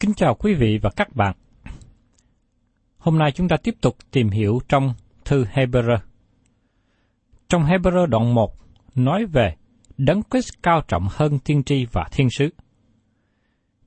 Kính 0.00 0.14
chào 0.14 0.34
quý 0.34 0.54
vị 0.54 0.78
và 0.82 0.90
các 0.90 1.16
bạn. 1.16 1.36
Hôm 2.98 3.18
nay 3.18 3.32
chúng 3.32 3.48
ta 3.48 3.56
tiếp 3.56 3.74
tục 3.80 3.96
tìm 4.10 4.30
hiểu 4.30 4.60
trong 4.68 4.94
thư 5.24 5.44
Hebrew. 5.44 5.98
Trong 7.48 7.64
Hebrew 7.64 8.06
đoạn 8.06 8.34
1 8.34 8.54
nói 8.94 9.26
về 9.26 9.56
đấng 9.98 10.22
Christ 10.30 10.48
cao 10.62 10.82
trọng 10.88 11.08
hơn 11.10 11.38
tiên 11.38 11.62
tri 11.62 11.86
và 11.92 12.08
thiên 12.12 12.30
sứ. 12.30 12.48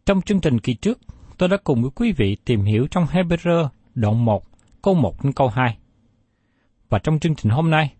Trong 0.06 0.22
chương 0.22 0.42
trình 0.42 0.60
kỳ 0.60 0.74
trước, 0.74 1.00
tôi 1.38 1.50
đã 1.50 1.58
cùng 1.64 1.82
với 1.82 1.92
quý 1.96 2.12
vị 2.12 2.38
tìm 2.46 2.64
hiểu 2.64 2.88
trong 2.92 3.06
Hebrew 3.06 3.68
đoạn 3.96 4.26
1 4.26 4.44
câu 4.82 4.94
1 4.96 5.24
đến 5.24 5.34
câu 5.34 5.48
2. 5.48 5.78
Và 6.90 7.00
trong 7.00 7.20
chương 7.20 7.36
trình 7.36 7.52
hôm 7.52 7.70
nay, 7.72 7.94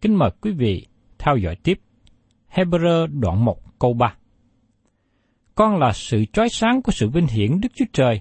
kính 0.00 0.14
mời 0.14 0.30
quý 0.40 0.52
vị 0.52 0.86
theo 1.18 1.36
dõi 1.36 1.56
tiếp 1.56 1.80
Hebrew 2.54 3.20
đoạn 3.20 3.44
1 3.44 3.78
câu 3.78 3.92
3 3.92 4.14
con 5.54 5.78
là 5.78 5.92
sự 5.92 6.24
trói 6.32 6.48
sáng 6.48 6.82
của 6.82 6.92
sự 6.92 7.08
vinh 7.08 7.26
hiển 7.26 7.60
Đức 7.60 7.68
Chúa 7.74 7.84
Trời 7.92 8.20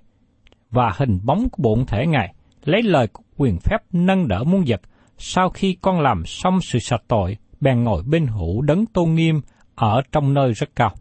và 0.71 0.91
hình 0.97 1.19
bóng 1.23 1.49
của 1.51 1.63
bổn 1.63 1.85
thể 1.85 2.05
Ngài, 2.07 2.33
lấy 2.65 2.83
lời 2.83 3.07
của 3.07 3.23
quyền 3.37 3.57
phép 3.59 3.77
nâng 3.91 4.27
đỡ 4.27 4.43
muôn 4.43 4.63
vật, 4.67 4.81
sau 5.17 5.49
khi 5.49 5.77
con 5.81 5.99
làm 5.99 6.25
xong 6.25 6.61
sự 6.61 6.79
sạch 6.79 7.03
tội, 7.07 7.37
bèn 7.61 7.83
ngồi 7.83 8.03
bên 8.03 8.27
hữu 8.27 8.61
đấng 8.61 8.85
tôn 8.85 9.13
nghiêm 9.13 9.41
ở 9.75 10.01
trong 10.11 10.33
nơi 10.33 10.53
rất 10.53 10.69
cao. 10.75 10.91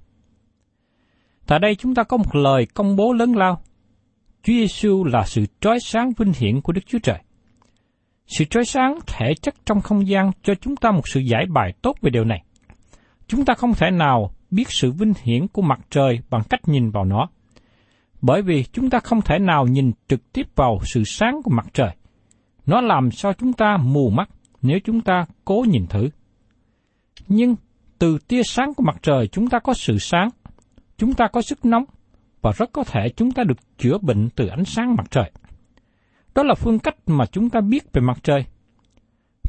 Tại 1.47 1.59
đây 1.59 1.75
chúng 1.75 1.95
ta 1.95 2.03
có 2.03 2.17
một 2.17 2.35
lời 2.35 2.67
công 2.75 2.97
bố 2.97 3.13
lớn 3.13 3.33
lao. 3.37 3.61
Chúa 4.43 4.53
Giêsu 4.53 5.05
là 5.05 5.25
sự 5.27 5.47
trói 5.61 5.81
sáng 5.81 6.13
vinh 6.19 6.33
hiển 6.39 6.61
của 6.61 6.73
Đức 6.73 6.81
Chúa 6.87 6.99
Trời. 6.99 7.19
Sự 8.27 8.45
trói 8.45 8.65
sáng 8.65 8.99
thể 9.07 9.35
chất 9.43 9.55
trong 9.67 9.81
không 9.81 10.09
gian 10.09 10.31
cho 10.43 10.55
chúng 10.55 10.77
ta 10.77 10.91
một 10.91 11.09
sự 11.09 11.21
giải 11.21 11.47
bài 11.49 11.73
tốt 11.83 11.97
về 12.03 12.11
điều 12.11 12.25
này. 12.25 12.43
Chúng 13.27 13.45
ta 13.45 13.55
không 13.55 13.75
thể 13.75 13.91
nào 13.91 14.31
biết 14.51 14.71
sự 14.71 14.93
vinh 14.93 15.13
hiển 15.23 15.49
của 15.49 15.63
mặt 15.63 15.81
trời 15.91 16.21
bằng 16.31 16.43
cách 16.51 16.69
nhìn 16.69 16.91
vào 16.91 17.05
nó. 17.05 17.29
Bởi 18.21 18.43
vì 18.43 18.65
chúng 18.65 18.91
ta 18.91 18.99
không 18.99 19.23
thể 19.23 19.39
nào 19.39 19.67
nhìn 19.67 19.93
trực 20.09 20.33
tiếp 20.33 20.47
vào 20.57 20.79
sự 20.85 21.05
sáng 21.05 21.41
của 21.45 21.51
mặt 21.51 21.67
trời. 21.73 21.91
Nó 22.67 22.81
làm 22.81 23.11
sao 23.11 23.33
chúng 23.33 23.53
ta 23.53 23.77
mù 23.77 24.11
mắt 24.11 24.29
nếu 24.63 24.79
chúng 24.85 25.01
ta 25.01 25.27
cố 25.45 25.65
nhìn 25.69 25.87
thử. 25.87 26.09
Nhưng 27.29 27.57
từ 27.99 28.19
tia 28.29 28.43
sáng 28.43 28.75
của 28.75 28.83
mặt 28.83 28.97
trời 29.03 29.29
chúng 29.29 29.49
ta 29.49 29.59
có 29.59 29.75
sự 29.75 29.99
sáng, 29.99 30.29
chúng 30.97 31.15
ta 31.15 31.29
có 31.33 31.43
sức 31.43 31.65
nóng, 31.65 31.85
và 32.43 32.53
rất 32.57 32.73
có 32.73 32.85
thể 32.85 33.09
chúng 33.17 33.31
ta 33.31 33.45
được 33.45 33.79
chữa 33.79 33.99
bệnh 33.99 34.29
từ 34.31 34.47
ánh 34.47 34.65
sáng 34.65 34.95
mặt 34.97 35.07
trời. 35.11 35.31
Đó 36.35 36.43
là 36.43 36.55
phương 36.55 36.79
cách 36.79 36.97
mà 37.07 37.27
chúng 37.27 37.51
ta 37.51 37.61
biết 37.61 37.93
về 37.93 38.01
mặt 38.01 38.19
trời. 38.23 38.45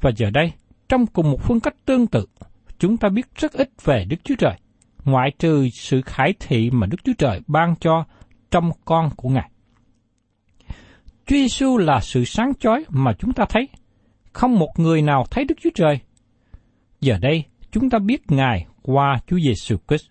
Và 0.01 0.11
giờ 0.17 0.29
đây, 0.29 0.51
trong 0.89 1.05
cùng 1.07 1.31
một 1.31 1.41
phương 1.43 1.59
cách 1.59 1.75
tương 1.85 2.07
tự, 2.07 2.25
chúng 2.77 2.97
ta 2.97 3.09
biết 3.09 3.35
rất 3.35 3.53
ít 3.53 3.69
về 3.83 4.05
Đức 4.09 4.17
Chúa 4.23 4.35
Trời 4.35 4.57
ngoại 5.09 5.31
trừ 5.39 5.69
sự 5.69 6.01
khải 6.01 6.33
thị 6.39 6.69
mà 6.73 6.87
Đức 6.87 6.97
Chúa 7.03 7.13
Trời 7.17 7.41
ban 7.47 7.75
cho 7.79 8.05
trong 8.51 8.71
con 8.85 9.09
của 9.15 9.29
Ngài. 9.29 9.49
Chúa 11.25 11.35
Giêsu 11.35 11.77
là 11.77 11.99
sự 11.99 12.25
sáng 12.25 12.51
chói 12.59 12.85
mà 12.89 13.13
chúng 13.19 13.33
ta 13.33 13.45
thấy. 13.49 13.67
Không 14.33 14.59
một 14.59 14.69
người 14.77 15.01
nào 15.01 15.25
thấy 15.31 15.45
Đức 15.45 15.55
Chúa 15.61 15.69
Trời. 15.75 15.99
Giờ 17.01 17.17
đây, 17.21 17.43
chúng 17.71 17.89
ta 17.89 17.99
biết 17.99 18.31
Ngài 18.31 18.65
qua 18.81 19.19
Chúa 19.27 19.39
Giêsu 19.39 19.75
Christ. 19.87 20.05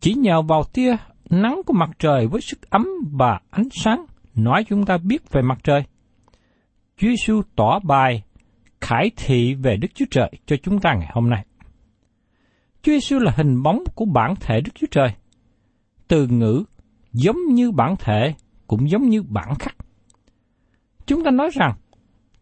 Chỉ 0.00 0.14
nhờ 0.14 0.42
vào 0.42 0.64
tia 0.64 0.96
nắng 1.30 1.60
của 1.66 1.74
mặt 1.74 1.90
trời 1.98 2.26
với 2.26 2.40
sức 2.40 2.70
ấm 2.70 2.86
và 3.12 3.40
ánh 3.50 3.68
sáng 3.72 4.06
nói 4.34 4.64
chúng 4.68 4.86
ta 4.86 4.98
biết 4.98 5.32
về 5.32 5.42
mặt 5.42 5.58
trời. 5.64 5.82
Chúa 6.96 7.08
Giêsu 7.08 7.42
tỏ 7.56 7.78
bài 7.78 8.22
khải 8.80 9.10
thị 9.16 9.54
về 9.54 9.76
Đức 9.76 9.88
Chúa 9.94 10.04
Trời 10.10 10.30
cho 10.46 10.56
chúng 10.62 10.80
ta 10.80 10.94
ngày 10.94 11.10
hôm 11.12 11.30
nay. 11.30 11.44
Chúa 12.82 12.92
Giêsu 12.92 13.18
là 13.18 13.32
hình 13.36 13.62
bóng 13.62 13.84
của 13.94 14.04
bản 14.04 14.34
thể 14.40 14.60
Đức 14.60 14.72
Chúa 14.74 14.86
Trời. 14.90 15.08
Từ 16.08 16.26
ngữ 16.26 16.64
giống 17.12 17.36
như 17.48 17.70
bản 17.70 17.94
thể 17.98 18.34
cũng 18.66 18.90
giống 18.90 19.08
như 19.08 19.22
bản 19.22 19.54
khắc. 19.58 19.76
Chúng 21.06 21.24
ta 21.24 21.30
nói 21.30 21.50
rằng 21.52 21.74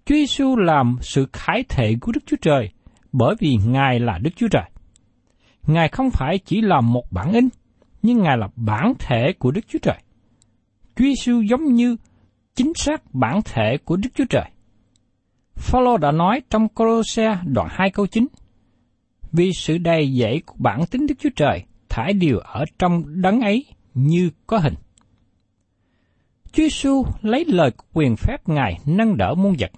Chúa 0.04 0.14
Giêsu 0.14 0.56
làm 0.56 0.96
sự 1.00 1.26
khải 1.32 1.64
thể 1.68 1.94
của 2.00 2.12
Đức 2.12 2.20
Chúa 2.26 2.36
Trời 2.42 2.70
bởi 3.12 3.34
vì 3.40 3.58
Ngài 3.66 4.00
là 4.00 4.18
Đức 4.18 4.30
Chúa 4.36 4.48
Trời. 4.48 4.70
Ngài 5.66 5.88
không 5.88 6.10
phải 6.10 6.38
chỉ 6.38 6.60
là 6.60 6.80
một 6.80 7.04
bản 7.12 7.32
in, 7.32 7.48
nhưng 8.02 8.22
Ngài 8.22 8.36
là 8.38 8.48
bản 8.56 8.92
thể 8.98 9.32
của 9.38 9.50
Đức 9.50 9.60
Chúa 9.68 9.78
Trời. 9.82 9.98
Chúa 10.96 11.04
Giêsu 11.04 11.40
giống 11.40 11.64
như 11.64 11.96
chính 12.54 12.72
xác 12.74 13.14
bản 13.14 13.40
thể 13.44 13.76
của 13.84 13.96
Đức 13.96 14.10
Chúa 14.14 14.24
Trời. 14.30 14.50
Phaolô 15.54 15.96
đã 15.96 16.12
nói 16.12 16.42
trong 16.50 16.68
Colosse 16.68 17.38
đoạn 17.44 17.68
2 17.70 17.90
câu 17.90 18.06
9, 18.06 18.26
vì 19.32 19.52
sự 19.52 19.78
đầy 19.78 20.12
dẫy 20.20 20.42
của 20.46 20.54
bản 20.58 20.86
tính 20.86 21.06
Đức 21.06 21.14
Chúa 21.18 21.30
Trời 21.36 21.64
thải 21.88 22.12
điều 22.12 22.38
ở 22.38 22.64
trong 22.78 23.22
đấng 23.22 23.40
ấy 23.40 23.64
như 23.94 24.30
có 24.46 24.58
hình. 24.58 24.74
Chúa 26.52 26.62
Giêsu 26.62 27.04
lấy 27.22 27.44
lời 27.44 27.70
quyền 27.92 28.16
phép 28.16 28.48
Ngài 28.48 28.78
nâng 28.86 29.16
đỡ 29.16 29.34
muôn 29.34 29.54
vật. 29.58 29.70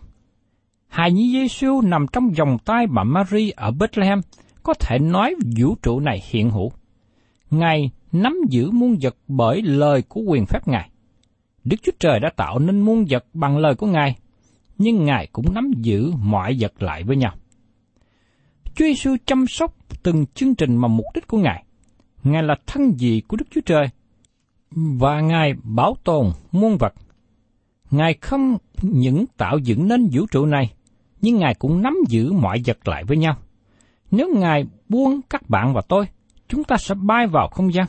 Hài 0.88 1.12
nhi 1.12 1.32
Giêsu 1.32 1.80
nằm 1.80 2.06
trong 2.12 2.30
vòng 2.30 2.58
tay 2.64 2.86
bà 2.86 3.04
Mary 3.04 3.50
ở 3.50 3.70
Bethlehem, 3.70 4.20
có 4.62 4.74
thể 4.74 4.98
nói 4.98 5.34
vũ 5.56 5.74
trụ 5.82 6.00
này 6.00 6.22
hiện 6.30 6.50
hữu. 6.50 6.72
Ngài 7.50 7.90
nắm 8.12 8.36
giữ 8.48 8.70
muôn 8.70 8.96
vật 9.00 9.16
bởi 9.28 9.62
lời 9.62 10.02
của 10.08 10.20
quyền 10.20 10.46
phép 10.46 10.68
Ngài. 10.68 10.90
Đức 11.64 11.76
Chúa 11.82 11.92
Trời 11.98 12.20
đã 12.20 12.30
tạo 12.36 12.58
nên 12.58 12.80
muôn 12.80 13.04
vật 13.10 13.24
bằng 13.34 13.58
lời 13.58 13.74
của 13.74 13.86
Ngài, 13.86 14.16
nhưng 14.78 15.04
Ngài 15.04 15.28
cũng 15.32 15.54
nắm 15.54 15.70
giữ 15.76 16.12
mọi 16.18 16.56
vật 16.60 16.82
lại 16.82 17.02
với 17.02 17.16
nhau. 17.16 17.34
Chúa 18.74 18.84
Giêsu 18.84 19.16
chăm 19.26 19.46
sóc 19.46 19.74
từng 20.02 20.26
chương 20.34 20.54
trình 20.54 20.76
mà 20.76 20.88
mục 20.88 21.06
đích 21.14 21.26
của 21.26 21.38
Ngài. 21.38 21.64
Ngài 22.24 22.42
là 22.42 22.54
thân 22.66 22.94
dị 22.98 23.20
của 23.28 23.36
Đức 23.36 23.44
Chúa 23.50 23.60
Trời, 23.60 23.86
và 24.70 25.20
Ngài 25.20 25.52
bảo 25.62 25.96
tồn 26.04 26.26
muôn 26.52 26.76
vật. 26.78 26.94
Ngài 27.90 28.14
không 28.14 28.58
những 28.82 29.24
tạo 29.36 29.58
dựng 29.58 29.88
nên 29.88 30.08
vũ 30.12 30.26
trụ 30.30 30.46
này, 30.46 30.72
nhưng 31.20 31.38
Ngài 31.38 31.54
cũng 31.54 31.82
nắm 31.82 31.96
giữ 32.08 32.32
mọi 32.32 32.62
vật 32.66 32.88
lại 32.88 33.04
với 33.04 33.16
nhau. 33.16 33.36
Nếu 34.10 34.34
Ngài 34.34 34.64
buông 34.88 35.20
các 35.30 35.50
bạn 35.50 35.74
và 35.74 35.80
tôi, 35.88 36.06
chúng 36.48 36.64
ta 36.64 36.76
sẽ 36.76 36.94
bay 36.94 37.26
vào 37.26 37.48
không 37.48 37.74
gian. 37.74 37.86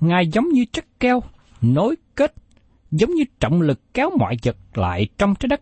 Ngài 0.00 0.26
giống 0.26 0.48
như 0.48 0.64
chất 0.72 0.84
keo, 1.00 1.22
nối 1.60 1.96
kết, 2.14 2.34
giống 2.90 3.10
như 3.10 3.24
trọng 3.40 3.60
lực 3.60 3.94
kéo 3.94 4.10
mọi 4.18 4.36
vật 4.42 4.56
lại 4.74 5.06
trong 5.18 5.34
trái 5.34 5.48
đất. 5.48 5.60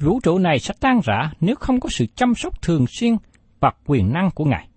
Vũ 0.00 0.20
trụ 0.22 0.38
này 0.38 0.58
sẽ 0.58 0.74
tan 0.80 1.00
rã 1.04 1.32
nếu 1.40 1.54
không 1.56 1.80
có 1.80 1.88
sự 1.88 2.06
chăm 2.14 2.34
sóc 2.34 2.62
thường 2.62 2.86
xuyên 2.86 3.16
và 3.60 3.72
quyền 3.86 4.12
năng 4.12 4.30
của 4.30 4.44
Ngài. 4.44 4.68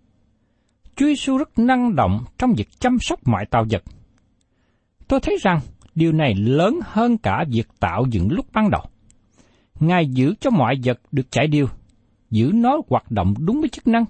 Chúa 0.96 1.06
Giêsu 1.06 1.38
rất 1.38 1.60
năng 1.60 1.96
động 1.96 2.24
trong 2.38 2.54
việc 2.54 2.70
chăm 2.80 2.98
sóc 3.02 3.20
mọi 3.28 3.46
tạo 3.46 3.66
vật. 3.70 3.84
Tôi 5.08 5.20
thấy 5.20 5.38
rằng 5.42 5.60
điều 5.96 6.12
này 6.12 6.34
lớn 6.36 6.80
hơn 6.84 7.18
cả 7.18 7.46
việc 7.50 7.68
tạo 7.80 8.06
dựng 8.10 8.32
lúc 8.32 8.46
ban 8.54 8.70
đầu. 8.70 8.82
Ngài 9.80 10.08
giữ 10.08 10.34
cho 10.40 10.50
mọi 10.50 10.76
vật 10.84 11.00
được 11.12 11.32
chạy 11.32 11.48
điều, 11.48 11.68
giữ 12.30 12.52
nó 12.54 12.82
hoạt 12.90 13.12
động 13.12 13.34
đúng 13.40 13.60
với 13.60 13.70
chức 13.70 13.88
năng. 13.88 14.06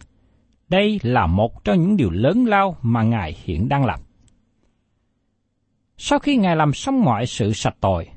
Đây 0.69 1.00
là 1.04 1.27
một 1.27 1.63
trong 1.63 1.81
những 1.81 1.98
điều 1.98 2.09
lớn 2.09 2.45
lao 2.45 2.77
mà 2.81 3.04
Ngài 3.04 3.36
hiện 3.44 3.69
đang 3.69 3.86
làm. 3.86 4.00
Sau 5.98 6.19
khi 6.19 6.38
Ngài 6.38 6.56
làm 6.56 6.74
xong 6.74 7.01
mọi 7.01 7.25
sự 7.25 7.54
sạch 7.54 7.75
tội, 7.80 8.07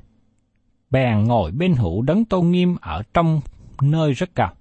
bèn 0.91 1.23
ngồi 1.23 1.51
bên 1.51 1.73
hữu 1.73 2.01
đấng 2.01 2.25
tôn 2.25 2.51
nghiêm 2.51 2.75
ở 2.81 3.03
trong 3.13 3.41
nơi 3.81 4.11
rất 4.13 4.35
cao. 4.35 4.53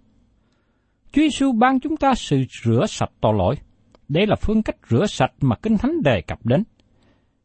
Chúa 1.12 1.22
Giêsu 1.22 1.52
ban 1.52 1.80
chúng 1.80 1.96
ta 1.96 2.14
sự 2.14 2.44
rửa 2.64 2.86
sạch 2.88 3.10
tội 3.20 3.34
lỗi. 3.34 3.54
Đây 4.08 4.26
là 4.26 4.36
phương 4.36 4.62
cách 4.62 4.76
rửa 4.90 5.06
sạch 5.06 5.32
mà 5.40 5.56
Kinh 5.56 5.78
Thánh 5.78 6.02
đề 6.02 6.20
cập 6.20 6.46
đến. 6.46 6.62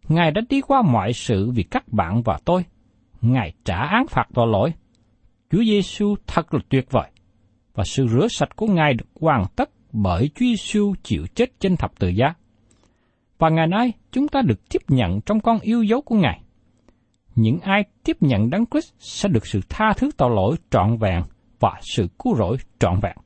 Ngài 0.07 0.31
đã 0.31 0.41
đi 0.49 0.61
qua 0.61 0.81
mọi 0.81 1.13
sự 1.13 1.51
vì 1.51 1.63
các 1.63 1.87
bạn 1.87 2.21
và 2.25 2.37
tôi. 2.45 2.65
Ngài 3.21 3.53
trả 3.65 3.77
án 3.77 4.07
phạt 4.07 4.27
tội 4.33 4.47
lỗi. 4.47 4.73
Chúa 5.51 5.63
Giêsu 5.63 6.15
thật 6.27 6.53
là 6.53 6.59
tuyệt 6.69 6.91
vời. 6.91 7.11
Và 7.73 7.83
sự 7.83 8.07
rửa 8.07 8.27
sạch 8.27 8.55
của 8.55 8.67
Ngài 8.67 8.93
được 8.93 9.07
hoàn 9.21 9.43
tất 9.55 9.69
bởi 9.91 10.29
Chúa 10.35 10.45
Giêsu 10.45 10.93
chịu 11.03 11.25
chết 11.35 11.59
trên 11.59 11.77
thập 11.77 11.99
tự 11.99 12.07
giá. 12.07 12.33
Và 13.37 13.49
ngày 13.49 13.67
nay, 13.67 13.91
chúng 14.11 14.27
ta 14.27 14.41
được 14.41 14.69
tiếp 14.69 14.81
nhận 14.87 15.21
trong 15.21 15.39
con 15.39 15.59
yêu 15.59 15.83
dấu 15.83 16.01
của 16.01 16.15
Ngài. 16.15 16.41
Những 17.35 17.59
ai 17.59 17.83
tiếp 18.03 18.17
nhận 18.19 18.49
Đấng 18.49 18.65
Christ 18.65 18.93
sẽ 18.99 19.29
được 19.29 19.45
sự 19.45 19.59
tha 19.69 19.93
thứ 19.97 20.11
tội 20.17 20.29
lỗi 20.35 20.55
trọn 20.69 20.97
vẹn 20.97 21.23
và 21.59 21.79
sự 21.81 22.07
cứu 22.19 22.35
rỗi 22.35 22.57
trọn 22.79 22.99
vẹn. 22.99 23.17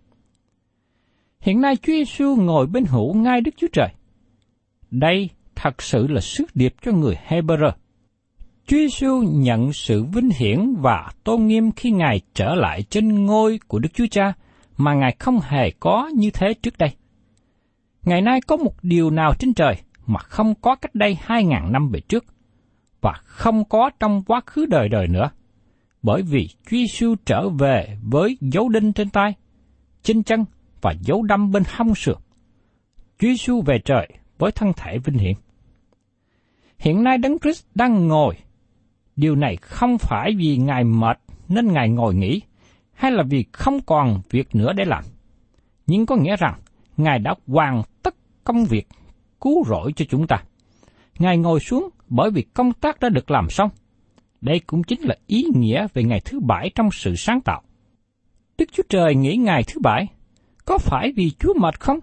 Hiện 1.39 1.61
nay 1.61 1.75
Chúa 1.75 1.93
Giêsu 1.93 2.35
ngồi 2.35 2.67
bên 2.67 2.85
hữu 2.85 3.13
ngay 3.13 3.41
Đức 3.41 3.51
Chúa 3.57 3.67
Trời. 3.73 3.89
Đây 4.91 5.29
thật 5.55 5.81
sự 5.81 6.07
là 6.07 6.21
sứ 6.21 6.45
điệp 6.53 6.75
cho 6.81 6.91
người 6.91 7.17
Hebrew. 7.27 7.71
Chúa 8.67 8.77
Giêsu 8.77 9.21
nhận 9.21 9.73
sự 9.73 10.03
vinh 10.03 10.29
hiển 10.29 10.75
và 10.81 11.11
tôn 11.23 11.47
nghiêm 11.47 11.71
khi 11.71 11.91
Ngài 11.91 12.21
trở 12.33 12.55
lại 12.55 12.83
trên 12.89 13.25
ngôi 13.25 13.59
của 13.67 13.79
Đức 13.79 13.89
Chúa 13.93 14.07
Cha 14.11 14.33
mà 14.77 14.93
Ngài 14.93 15.15
không 15.19 15.39
hề 15.39 15.71
có 15.79 16.09
như 16.15 16.29
thế 16.31 16.53
trước 16.53 16.77
đây. 16.77 16.89
Ngày 18.03 18.21
nay 18.21 18.41
có 18.47 18.57
một 18.57 18.73
điều 18.81 19.09
nào 19.09 19.33
trên 19.39 19.53
trời 19.53 19.75
mà 20.05 20.19
không 20.19 20.53
có 20.61 20.75
cách 20.75 20.95
đây 20.95 21.17
hai 21.21 21.43
ngàn 21.43 21.71
năm 21.71 21.89
về 21.89 21.99
trước, 21.99 22.25
và 23.01 23.13
không 23.23 23.65
có 23.65 23.89
trong 23.99 24.23
quá 24.23 24.41
khứ 24.45 24.65
đời 24.65 24.89
đời 24.89 25.07
nữa, 25.07 25.29
bởi 26.01 26.21
vì 26.21 26.47
Chúa 26.47 26.77
Giêsu 26.77 27.15
trở 27.25 27.49
về 27.49 27.97
với 28.01 28.37
dấu 28.41 28.69
đinh 28.69 28.93
trên 28.93 29.09
tay, 29.09 29.33
trên 30.03 30.23
chân 30.23 30.45
và 30.81 30.93
dấu 31.01 31.23
đâm 31.23 31.51
bên 31.51 31.63
hông 31.75 31.95
sườn. 31.95 32.17
Chúa 33.19 33.27
Giêsu 33.27 33.61
về 33.61 33.79
trời 33.85 34.07
với 34.37 34.51
thân 34.51 34.71
thể 34.77 34.97
vinh 34.97 35.17
hiển. 35.17 35.33
Hiện 36.77 37.03
nay 37.03 37.17
Đấng 37.17 37.39
Christ 37.39 37.65
đang 37.75 38.07
ngồi. 38.07 38.35
Điều 39.15 39.35
này 39.35 39.55
không 39.55 39.97
phải 39.97 40.31
vì 40.37 40.57
Ngài 40.57 40.83
mệt 40.83 41.19
nên 41.47 41.73
Ngài 41.73 41.89
ngồi 41.89 42.15
nghỉ, 42.15 42.41
hay 42.93 43.11
là 43.11 43.23
vì 43.23 43.45
không 43.51 43.81
còn 43.81 44.21
việc 44.29 44.55
nữa 44.55 44.73
để 44.73 44.85
làm. 44.85 45.03
Nhưng 45.87 46.05
có 46.05 46.15
nghĩa 46.15 46.35
rằng 46.35 46.59
Ngài 46.97 47.19
đã 47.19 47.35
hoàn 47.47 47.81
tất 48.03 48.15
công 48.43 48.65
việc 48.65 48.87
cứu 49.41 49.63
rỗi 49.67 49.93
cho 49.95 50.05
chúng 50.09 50.27
ta. 50.27 50.43
Ngài 51.19 51.37
ngồi 51.37 51.59
xuống 51.59 51.89
bởi 52.09 52.31
vì 52.31 52.41
công 52.41 52.73
tác 52.73 52.99
đã 52.99 53.09
được 53.09 53.31
làm 53.31 53.49
xong. 53.49 53.69
Đây 54.41 54.59
cũng 54.59 54.83
chính 54.83 55.01
là 55.01 55.15
ý 55.27 55.45
nghĩa 55.55 55.87
về 55.93 56.03
ngày 56.03 56.21
thứ 56.25 56.39
bảy 56.39 56.71
trong 56.75 56.89
sự 56.91 57.15
sáng 57.15 57.41
tạo. 57.41 57.61
Đức 58.57 58.65
Chúa 58.71 58.83
Trời 58.89 59.15
nghỉ 59.15 59.35
ngày 59.35 59.63
thứ 59.67 59.81
bảy, 59.81 60.07
có 60.65 60.77
phải 60.77 61.11
vì 61.15 61.31
Chúa 61.39 61.53
mệt 61.53 61.79
không? 61.79 61.99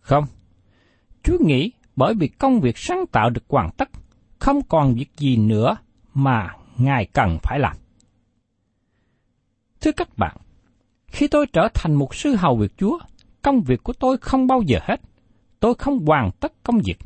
Không. 0.00 0.24
Chúa 1.22 1.38
nghĩ 1.40 1.72
bởi 1.96 2.14
vì 2.14 2.28
công 2.28 2.60
việc 2.60 2.78
sáng 2.78 3.06
tạo 3.12 3.30
được 3.30 3.44
hoàn 3.48 3.70
tất, 3.76 3.88
không 4.38 4.62
còn 4.62 4.94
việc 4.94 5.16
gì 5.16 5.36
nữa 5.36 5.76
mà 6.14 6.54
Ngài 6.76 7.06
cần 7.06 7.38
phải 7.42 7.58
làm. 7.58 7.76
Thưa 9.80 9.92
các 9.92 10.18
bạn, 10.18 10.36
khi 11.06 11.28
tôi 11.28 11.46
trở 11.52 11.68
thành 11.74 11.94
một 11.94 12.14
sư 12.14 12.34
hầu 12.34 12.56
việc 12.56 12.72
Chúa, 12.76 12.98
công 13.42 13.60
việc 13.60 13.82
của 13.82 13.92
tôi 13.92 14.16
không 14.18 14.46
bao 14.46 14.62
giờ 14.62 14.78
hết. 14.82 15.00
Tôi 15.60 15.74
không 15.74 16.06
hoàn 16.06 16.30
tất 16.40 16.52
công 16.62 16.80
việc. 16.84 16.98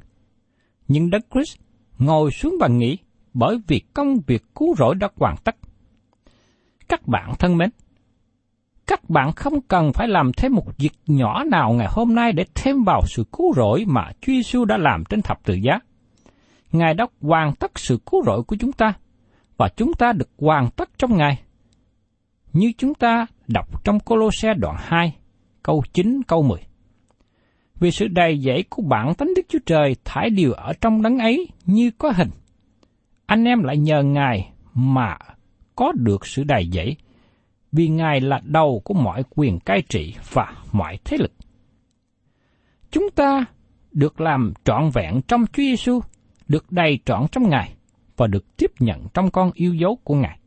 Nhưng 0.88 1.10
Đức 1.10 1.26
Christ 1.34 1.58
ngồi 2.04 2.30
xuống 2.30 2.56
và 2.60 2.68
nghỉ 2.68 2.98
bởi 3.34 3.58
vì 3.66 3.80
công 3.94 4.20
việc 4.26 4.44
cứu 4.54 4.74
rỗi 4.78 4.94
đã 4.94 5.08
hoàn 5.16 5.36
tất. 5.44 5.56
Các 6.88 7.06
bạn 7.06 7.32
thân 7.38 7.56
mến, 7.56 7.70
các 8.86 9.10
bạn 9.10 9.32
không 9.32 9.60
cần 9.60 9.92
phải 9.92 10.08
làm 10.08 10.32
thêm 10.32 10.54
một 10.54 10.78
việc 10.78 10.92
nhỏ 11.06 11.44
nào 11.44 11.72
ngày 11.72 11.88
hôm 11.90 12.14
nay 12.14 12.32
để 12.32 12.44
thêm 12.54 12.84
vào 12.84 13.00
sự 13.06 13.24
cứu 13.32 13.52
rỗi 13.56 13.84
mà 13.86 14.10
Chúa 14.20 14.32
Giêsu 14.32 14.64
đã 14.64 14.76
làm 14.76 15.04
trên 15.04 15.22
thập 15.22 15.44
tự 15.44 15.54
giá. 15.54 15.80
Ngài 16.72 16.94
đã 16.94 17.06
hoàn 17.20 17.54
tất 17.54 17.78
sự 17.78 17.98
cứu 18.06 18.22
rỗi 18.26 18.42
của 18.42 18.56
chúng 18.60 18.72
ta, 18.72 18.92
và 19.56 19.68
chúng 19.76 19.92
ta 19.94 20.12
được 20.12 20.28
hoàn 20.38 20.70
tất 20.70 20.90
trong 20.98 21.16
Ngài. 21.16 21.42
Như 22.52 22.72
chúng 22.78 22.94
ta 22.94 23.26
đọc 23.48 23.84
trong 23.84 24.00
Colosse 24.00 24.54
đoạn 24.54 24.76
2, 24.78 25.16
câu 25.62 25.82
9, 25.92 26.22
câu 26.26 26.42
10. 26.42 26.60
Vì 27.82 27.90
sự 27.90 28.08
đầy 28.08 28.38
dẫy 28.38 28.64
của 28.70 28.82
bản 28.82 29.14
tánh 29.14 29.28
Đức 29.36 29.42
Chúa 29.48 29.58
Trời 29.66 29.96
thải 30.04 30.30
điều 30.30 30.52
ở 30.52 30.72
trong 30.80 31.02
đấng 31.02 31.18
ấy 31.18 31.48
như 31.66 31.90
có 31.98 32.12
hình. 32.16 32.30
Anh 33.26 33.44
em 33.44 33.62
lại 33.62 33.78
nhờ 33.78 34.02
Ngài 34.02 34.52
mà 34.74 35.18
có 35.76 35.92
được 35.92 36.26
sự 36.26 36.44
đầy 36.44 36.68
dẫy, 36.72 36.96
vì 37.72 37.88
Ngài 37.88 38.20
là 38.20 38.40
đầu 38.44 38.82
của 38.84 38.94
mọi 38.94 39.22
quyền 39.30 39.60
cai 39.60 39.82
trị 39.82 40.14
và 40.32 40.56
mọi 40.72 40.98
thế 41.04 41.16
lực. 41.16 41.32
Chúng 42.90 43.10
ta 43.14 43.44
được 43.92 44.20
làm 44.20 44.52
trọn 44.64 44.90
vẹn 44.90 45.20
trong 45.28 45.44
Chúa 45.46 45.62
Giêsu, 45.62 46.00
được 46.48 46.72
đầy 46.72 46.98
trọn 47.04 47.26
trong 47.32 47.48
Ngài 47.48 47.74
và 48.16 48.26
được 48.26 48.56
tiếp 48.56 48.70
nhận 48.78 49.06
trong 49.14 49.30
con 49.30 49.50
yêu 49.54 49.74
dấu 49.74 49.98
của 50.04 50.14
Ngài. 50.14 50.38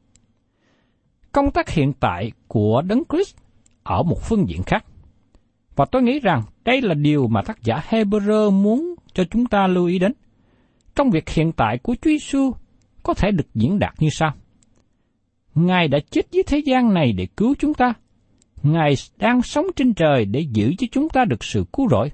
Công 1.31 1.51
tác 1.51 1.69
hiện 1.69 1.93
tại 1.99 2.31
của 2.47 2.81
Đấng 2.81 3.03
Christ 3.09 3.35
ở 3.83 4.03
một 4.03 4.21
phương 4.21 4.49
diện 4.49 4.63
khác. 4.63 4.85
Và 5.75 5.85
tôi 5.85 6.01
nghĩ 6.01 6.19
rằng 6.19 6.41
đây 6.65 6.81
là 6.81 6.93
điều 6.93 7.27
mà 7.27 7.41
tác 7.41 7.63
giả 7.63 7.81
Hebrew 7.89 8.51
muốn 8.51 8.95
cho 9.13 9.23
chúng 9.23 9.45
ta 9.45 9.67
lưu 9.67 9.85
ý 9.85 9.99
đến. 9.99 10.13
Trong 10.95 11.09
việc 11.09 11.29
hiện 11.29 11.51
tại 11.51 11.77
của 11.77 11.95
Chúa 12.01 12.09
Giêsu 12.09 12.51
có 13.03 13.13
thể 13.13 13.31
được 13.31 13.47
diễn 13.53 13.79
đạt 13.79 13.93
như 13.99 14.09
sau. 14.11 14.33
Ngài 15.55 15.87
đã 15.87 15.99
chết 16.09 16.21
với 16.33 16.43
thế 16.43 16.57
gian 16.57 16.93
này 16.93 17.11
để 17.11 17.27
cứu 17.37 17.55
chúng 17.59 17.73
ta. 17.73 17.93
Ngài 18.63 18.93
đang 19.17 19.41
sống 19.41 19.65
trên 19.75 19.93
trời 19.93 20.25
để 20.25 20.45
giữ 20.53 20.73
cho 20.77 20.87
chúng 20.91 21.09
ta 21.09 21.25
được 21.25 21.43
sự 21.43 21.65
cứu 21.73 21.89
rỗi. 21.89 22.11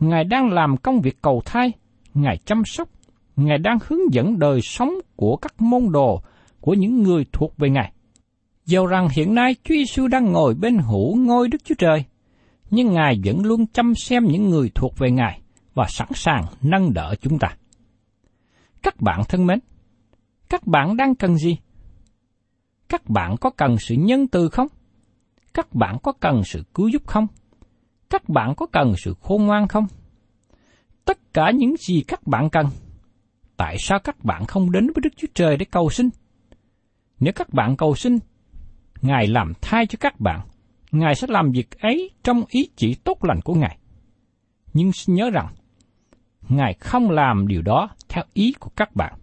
Ngài 0.00 0.24
đang 0.24 0.50
làm 0.50 0.76
công 0.76 1.00
việc 1.00 1.22
cầu 1.22 1.42
thai, 1.44 1.72
Ngài 2.14 2.36
chăm 2.44 2.62
sóc, 2.64 2.88
Ngài 3.36 3.58
đang 3.58 3.78
hướng 3.86 4.12
dẫn 4.12 4.38
đời 4.38 4.60
sống 4.62 4.94
của 5.16 5.36
các 5.36 5.62
môn 5.62 5.92
đồ 5.92 6.22
của 6.60 6.74
những 6.74 7.02
người 7.02 7.26
thuộc 7.32 7.58
về 7.58 7.70
Ngài. 7.70 7.92
Dầu 8.66 8.86
rằng 8.86 9.08
hiện 9.16 9.34
nay 9.34 9.56
Chúa 9.64 9.74
Giêsu 9.74 10.06
đang 10.08 10.32
ngồi 10.32 10.54
bên 10.54 10.78
hữu 10.78 11.16
ngôi 11.16 11.48
Đức 11.48 11.64
Chúa 11.64 11.74
Trời, 11.78 12.04
nhưng 12.72 12.92
Ngài 12.92 13.20
vẫn 13.24 13.44
luôn 13.44 13.66
chăm 13.66 13.94
xem 13.94 14.24
những 14.24 14.50
người 14.50 14.70
thuộc 14.74 14.98
về 14.98 15.10
Ngài 15.10 15.40
và 15.74 15.86
sẵn 15.88 16.08
sàng 16.14 16.44
nâng 16.62 16.92
đỡ 16.94 17.14
chúng 17.20 17.38
ta. 17.38 17.56
Các 18.82 19.00
bạn 19.00 19.20
thân 19.28 19.46
mến, 19.46 19.58
các 20.48 20.66
bạn 20.66 20.96
đang 20.96 21.14
cần 21.14 21.36
gì? 21.36 21.58
Các 22.88 23.08
bạn 23.08 23.36
có 23.36 23.50
cần 23.50 23.76
sự 23.78 23.94
nhân 23.94 24.26
từ 24.26 24.48
không? 24.48 24.66
Các 25.54 25.74
bạn 25.74 25.98
có 26.02 26.12
cần 26.12 26.42
sự 26.44 26.64
cứu 26.74 26.88
giúp 26.88 27.06
không? 27.06 27.26
Các 28.10 28.28
bạn 28.28 28.54
có 28.56 28.66
cần 28.66 28.94
sự 28.98 29.14
khôn 29.20 29.46
ngoan 29.46 29.68
không? 29.68 29.86
Tất 31.04 31.34
cả 31.34 31.50
những 31.54 31.74
gì 31.76 32.02
các 32.08 32.26
bạn 32.26 32.50
cần. 32.50 32.66
Tại 33.56 33.76
sao 33.78 33.98
các 33.98 34.24
bạn 34.24 34.44
không 34.44 34.72
đến 34.72 34.86
với 34.86 35.00
Đức 35.02 35.12
Chúa 35.16 35.28
Trời 35.34 35.56
để 35.56 35.66
cầu 35.70 35.90
xin? 35.90 36.08
Nếu 37.20 37.32
các 37.32 37.54
bạn 37.54 37.76
cầu 37.76 37.94
xin, 37.94 38.18
Ngài 39.02 39.26
làm 39.26 39.52
thay 39.60 39.86
cho 39.86 39.96
các 40.00 40.20
bạn. 40.20 40.40
Ngài 40.92 41.14
sẽ 41.14 41.26
làm 41.30 41.52
việc 41.52 41.80
ấy 41.80 42.10
trong 42.24 42.44
ý 42.48 42.68
chỉ 42.76 42.94
tốt 42.94 43.24
lành 43.24 43.40
của 43.40 43.54
Ngài. 43.54 43.78
Nhưng 44.72 44.92
xin 44.92 45.16
nhớ 45.16 45.30
rằng, 45.30 45.48
Ngài 46.48 46.74
không 46.74 47.10
làm 47.10 47.48
điều 47.48 47.62
đó 47.62 47.88
theo 48.08 48.24
ý 48.34 48.52
của 48.60 48.70
các 48.76 48.96
bạn. 48.96 49.14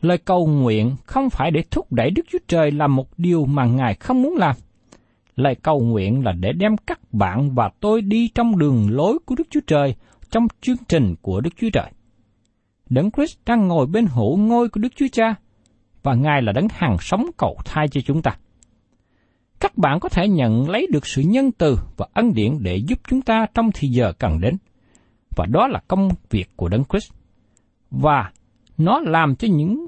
Lời 0.00 0.18
cầu 0.18 0.46
nguyện 0.46 0.96
không 1.04 1.30
phải 1.30 1.50
để 1.50 1.62
thúc 1.70 1.92
đẩy 1.92 2.10
Đức 2.10 2.22
Chúa 2.30 2.38
Trời 2.48 2.70
làm 2.70 2.96
một 2.96 3.18
điều 3.18 3.46
mà 3.46 3.64
Ngài 3.64 3.94
không 3.94 4.22
muốn 4.22 4.36
làm. 4.36 4.56
Lời 5.36 5.54
cầu 5.54 5.80
nguyện 5.80 6.24
là 6.24 6.32
để 6.32 6.52
đem 6.52 6.76
các 6.76 7.00
bạn 7.12 7.54
và 7.54 7.70
tôi 7.80 8.02
đi 8.02 8.28
trong 8.28 8.58
đường 8.58 8.88
lối 8.90 9.18
của 9.24 9.34
Đức 9.34 9.46
Chúa 9.50 9.60
Trời 9.66 9.94
trong 10.30 10.46
chương 10.60 10.76
trình 10.88 11.14
của 11.22 11.40
Đức 11.40 11.50
Chúa 11.56 11.70
Trời. 11.72 11.90
Đấng 12.88 13.10
Christ 13.10 13.38
đang 13.46 13.68
ngồi 13.68 13.86
bên 13.86 14.06
hữu 14.06 14.36
ngôi 14.36 14.68
của 14.68 14.80
Đức 14.80 14.92
Chúa 14.96 15.06
Cha, 15.12 15.34
và 16.02 16.14
Ngài 16.14 16.42
là 16.42 16.52
đấng 16.52 16.68
hàng 16.70 16.96
sống 17.00 17.26
cầu 17.36 17.56
thai 17.64 17.88
cho 17.88 18.00
chúng 18.00 18.22
ta. 18.22 18.36
Các 19.62 19.78
bạn 19.78 20.00
có 20.00 20.08
thể 20.08 20.28
nhận 20.28 20.70
lấy 20.70 20.86
được 20.90 21.06
sự 21.06 21.22
nhân 21.22 21.52
từ 21.52 21.78
và 21.96 22.06
ân 22.12 22.34
điển 22.34 22.58
để 22.60 22.76
giúp 22.76 22.98
chúng 23.08 23.22
ta 23.22 23.46
trong 23.54 23.70
thì 23.74 23.88
giờ 23.88 24.12
cần 24.18 24.40
đến. 24.40 24.56
Và 25.36 25.46
đó 25.46 25.66
là 25.66 25.80
công 25.88 26.08
việc 26.30 26.50
của 26.56 26.68
Đấng 26.68 26.84
Christ. 26.84 27.12
Và 27.90 28.32
nó 28.78 29.00
làm 29.00 29.36
cho 29.36 29.48
những 29.50 29.86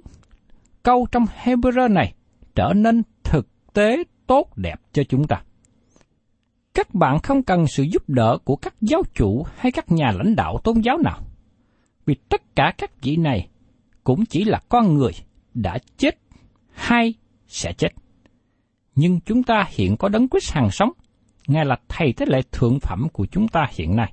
câu 0.83 1.07
trong 1.13 1.25
Hebrew 1.45 1.93
này 1.93 2.15
trở 2.55 2.73
nên 2.77 3.03
thực 3.23 3.73
tế 3.73 3.97
tốt 4.27 4.57
đẹp 4.57 4.81
cho 4.93 5.03
chúng 5.09 5.27
ta. 5.27 5.43
Các 6.75 6.95
bạn 6.95 7.19
không 7.19 7.43
cần 7.43 7.67
sự 7.67 7.83
giúp 7.83 8.09
đỡ 8.09 8.39
của 8.45 8.57
các 8.57 8.75
giáo 8.81 9.03
chủ 9.15 9.47
hay 9.57 9.73
các 9.73 9.93
nhà 9.93 10.13
lãnh 10.17 10.37
đạo 10.37 10.59
tôn 10.65 10.81
giáo 10.81 10.99
nào, 10.99 11.21
vì 12.07 12.15
tất 12.29 12.57
cả 12.57 12.73
các 12.79 13.03
vị 13.03 13.17
này 13.17 13.49
cũng 14.05 14.27
chỉ 14.27 14.45
là 14.45 14.61
con 14.69 14.95
người 14.95 15.13
đã 15.55 15.79
chết 15.97 16.19
hay 16.73 17.15
sẽ 17.47 17.73
chết. 17.73 17.89
Nhưng 18.95 19.21
chúng 19.21 19.43
ta 19.43 19.65
hiện 19.71 19.97
có 19.97 20.09
đấng 20.09 20.29
Christ 20.29 20.53
hàng 20.53 20.71
sống, 20.71 20.91
Ngài 21.47 21.65
là 21.65 21.77
thầy 21.89 22.13
tế 22.13 22.27
lễ 22.27 22.41
thượng 22.53 22.81
phẩm 22.81 23.09
của 23.13 23.27
chúng 23.27 23.49
ta 23.49 23.67
hiện 23.71 23.97
nay. 23.97 24.13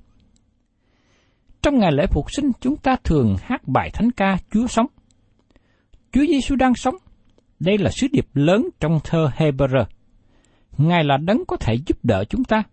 Trong 1.61 1.79
ngày 1.79 1.91
lễ 1.91 2.05
phục 2.07 2.31
sinh, 2.31 2.51
chúng 2.61 2.75
ta 2.75 2.95
thường 3.03 3.35
hát 3.41 3.67
bài 3.67 3.89
thánh 3.93 4.11
ca 4.11 4.38
Chúa 4.51 4.67
sống. 4.67 4.88
Chúa 6.11 6.25
Giêsu 6.25 6.55
đang 6.55 6.75
sống. 6.75 6.95
Đây 7.59 7.77
là 7.77 7.91
sứ 7.91 8.07
điệp 8.11 8.27
lớn 8.33 8.69
trong 8.79 9.00
thơ 9.03 9.31
Hebrew. 9.38 9.85
Ngài 10.77 11.03
là 11.03 11.17
đấng 11.17 11.45
có 11.47 11.57
thể 11.57 11.75
giúp 11.88 11.97
đỡ 12.03 12.23
chúng 12.29 12.43
ta. 12.43 12.63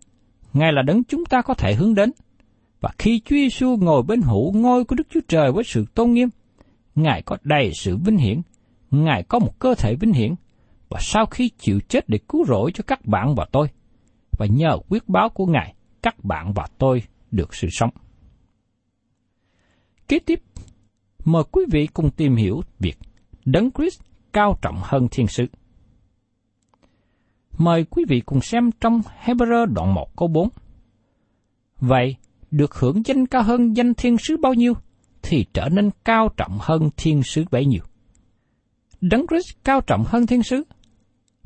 Ngài 0.53 0.73
là 0.73 0.81
đấng 0.81 1.03
chúng 1.03 1.25
ta 1.25 1.41
có 1.41 1.53
thể 1.53 1.73
hướng 1.73 1.95
đến. 1.95 2.11
Và 2.81 2.89
khi 2.97 3.21
Chúa 3.25 3.35
Giêsu 3.35 3.77
ngồi 3.77 4.03
bên 4.03 4.21
hữu 4.21 4.53
ngôi 4.53 4.83
của 4.83 4.95
Đức 4.95 5.07
Chúa 5.09 5.19
Trời 5.27 5.51
với 5.51 5.63
sự 5.63 5.85
tôn 5.93 6.11
nghiêm, 6.11 6.29
Ngài 6.95 7.21
có 7.21 7.37
đầy 7.43 7.71
sự 7.73 7.97
vinh 7.97 8.17
hiển, 8.17 8.41
Ngài 8.91 9.23
có 9.23 9.39
một 9.39 9.59
cơ 9.59 9.75
thể 9.75 9.95
vinh 9.95 10.13
hiển, 10.13 10.35
và 10.89 10.99
sau 11.01 11.25
khi 11.25 11.49
chịu 11.49 11.79
chết 11.87 12.09
để 12.09 12.19
cứu 12.29 12.45
rỗi 12.45 12.71
cho 12.73 12.83
các 12.87 13.05
bạn 13.05 13.35
và 13.35 13.45
tôi, 13.51 13.67
và 14.31 14.45
nhờ 14.45 14.77
quyết 14.89 15.09
báo 15.09 15.29
của 15.29 15.45
Ngài, 15.45 15.73
các 16.01 16.23
bạn 16.23 16.53
và 16.53 16.67
tôi 16.77 17.03
được 17.31 17.55
sự 17.55 17.67
sống. 17.71 17.89
Kế 20.07 20.19
tiếp, 20.19 20.41
mời 21.25 21.43
quý 21.51 21.63
vị 21.71 21.87
cùng 21.87 22.11
tìm 22.11 22.35
hiểu 22.35 22.61
việc 22.79 22.97
Đấng 23.45 23.71
Christ 23.71 24.01
cao 24.33 24.59
trọng 24.61 24.79
hơn 24.83 25.07
thiên 25.11 25.27
sứ. 25.27 25.45
Mời 27.57 27.83
quý 27.83 28.05
vị 28.07 28.21
cùng 28.25 28.41
xem 28.41 28.69
trong 28.81 29.01
Hebrew 29.23 29.65
đoạn 29.65 29.93
1 29.93 30.15
câu 30.17 30.27
4. 30.27 30.49
Vậy, 31.79 32.15
được 32.51 32.75
hưởng 32.75 33.05
danh 33.05 33.25
cao 33.25 33.43
hơn 33.43 33.73
danh 33.73 33.93
thiên 33.93 34.17
sứ 34.17 34.37
bao 34.37 34.53
nhiêu, 34.53 34.73
thì 35.21 35.45
trở 35.53 35.69
nên 35.69 35.89
cao 36.05 36.29
trọng 36.37 36.57
hơn 36.61 36.89
thiên 36.97 37.23
sứ 37.23 37.45
bấy 37.51 37.65
nhiêu. 37.65 37.81
Đấng 39.01 39.27
Christ 39.27 39.55
cao 39.63 39.81
trọng 39.81 40.03
hơn 40.07 40.25
thiên 40.25 40.43
sứ. 40.43 40.63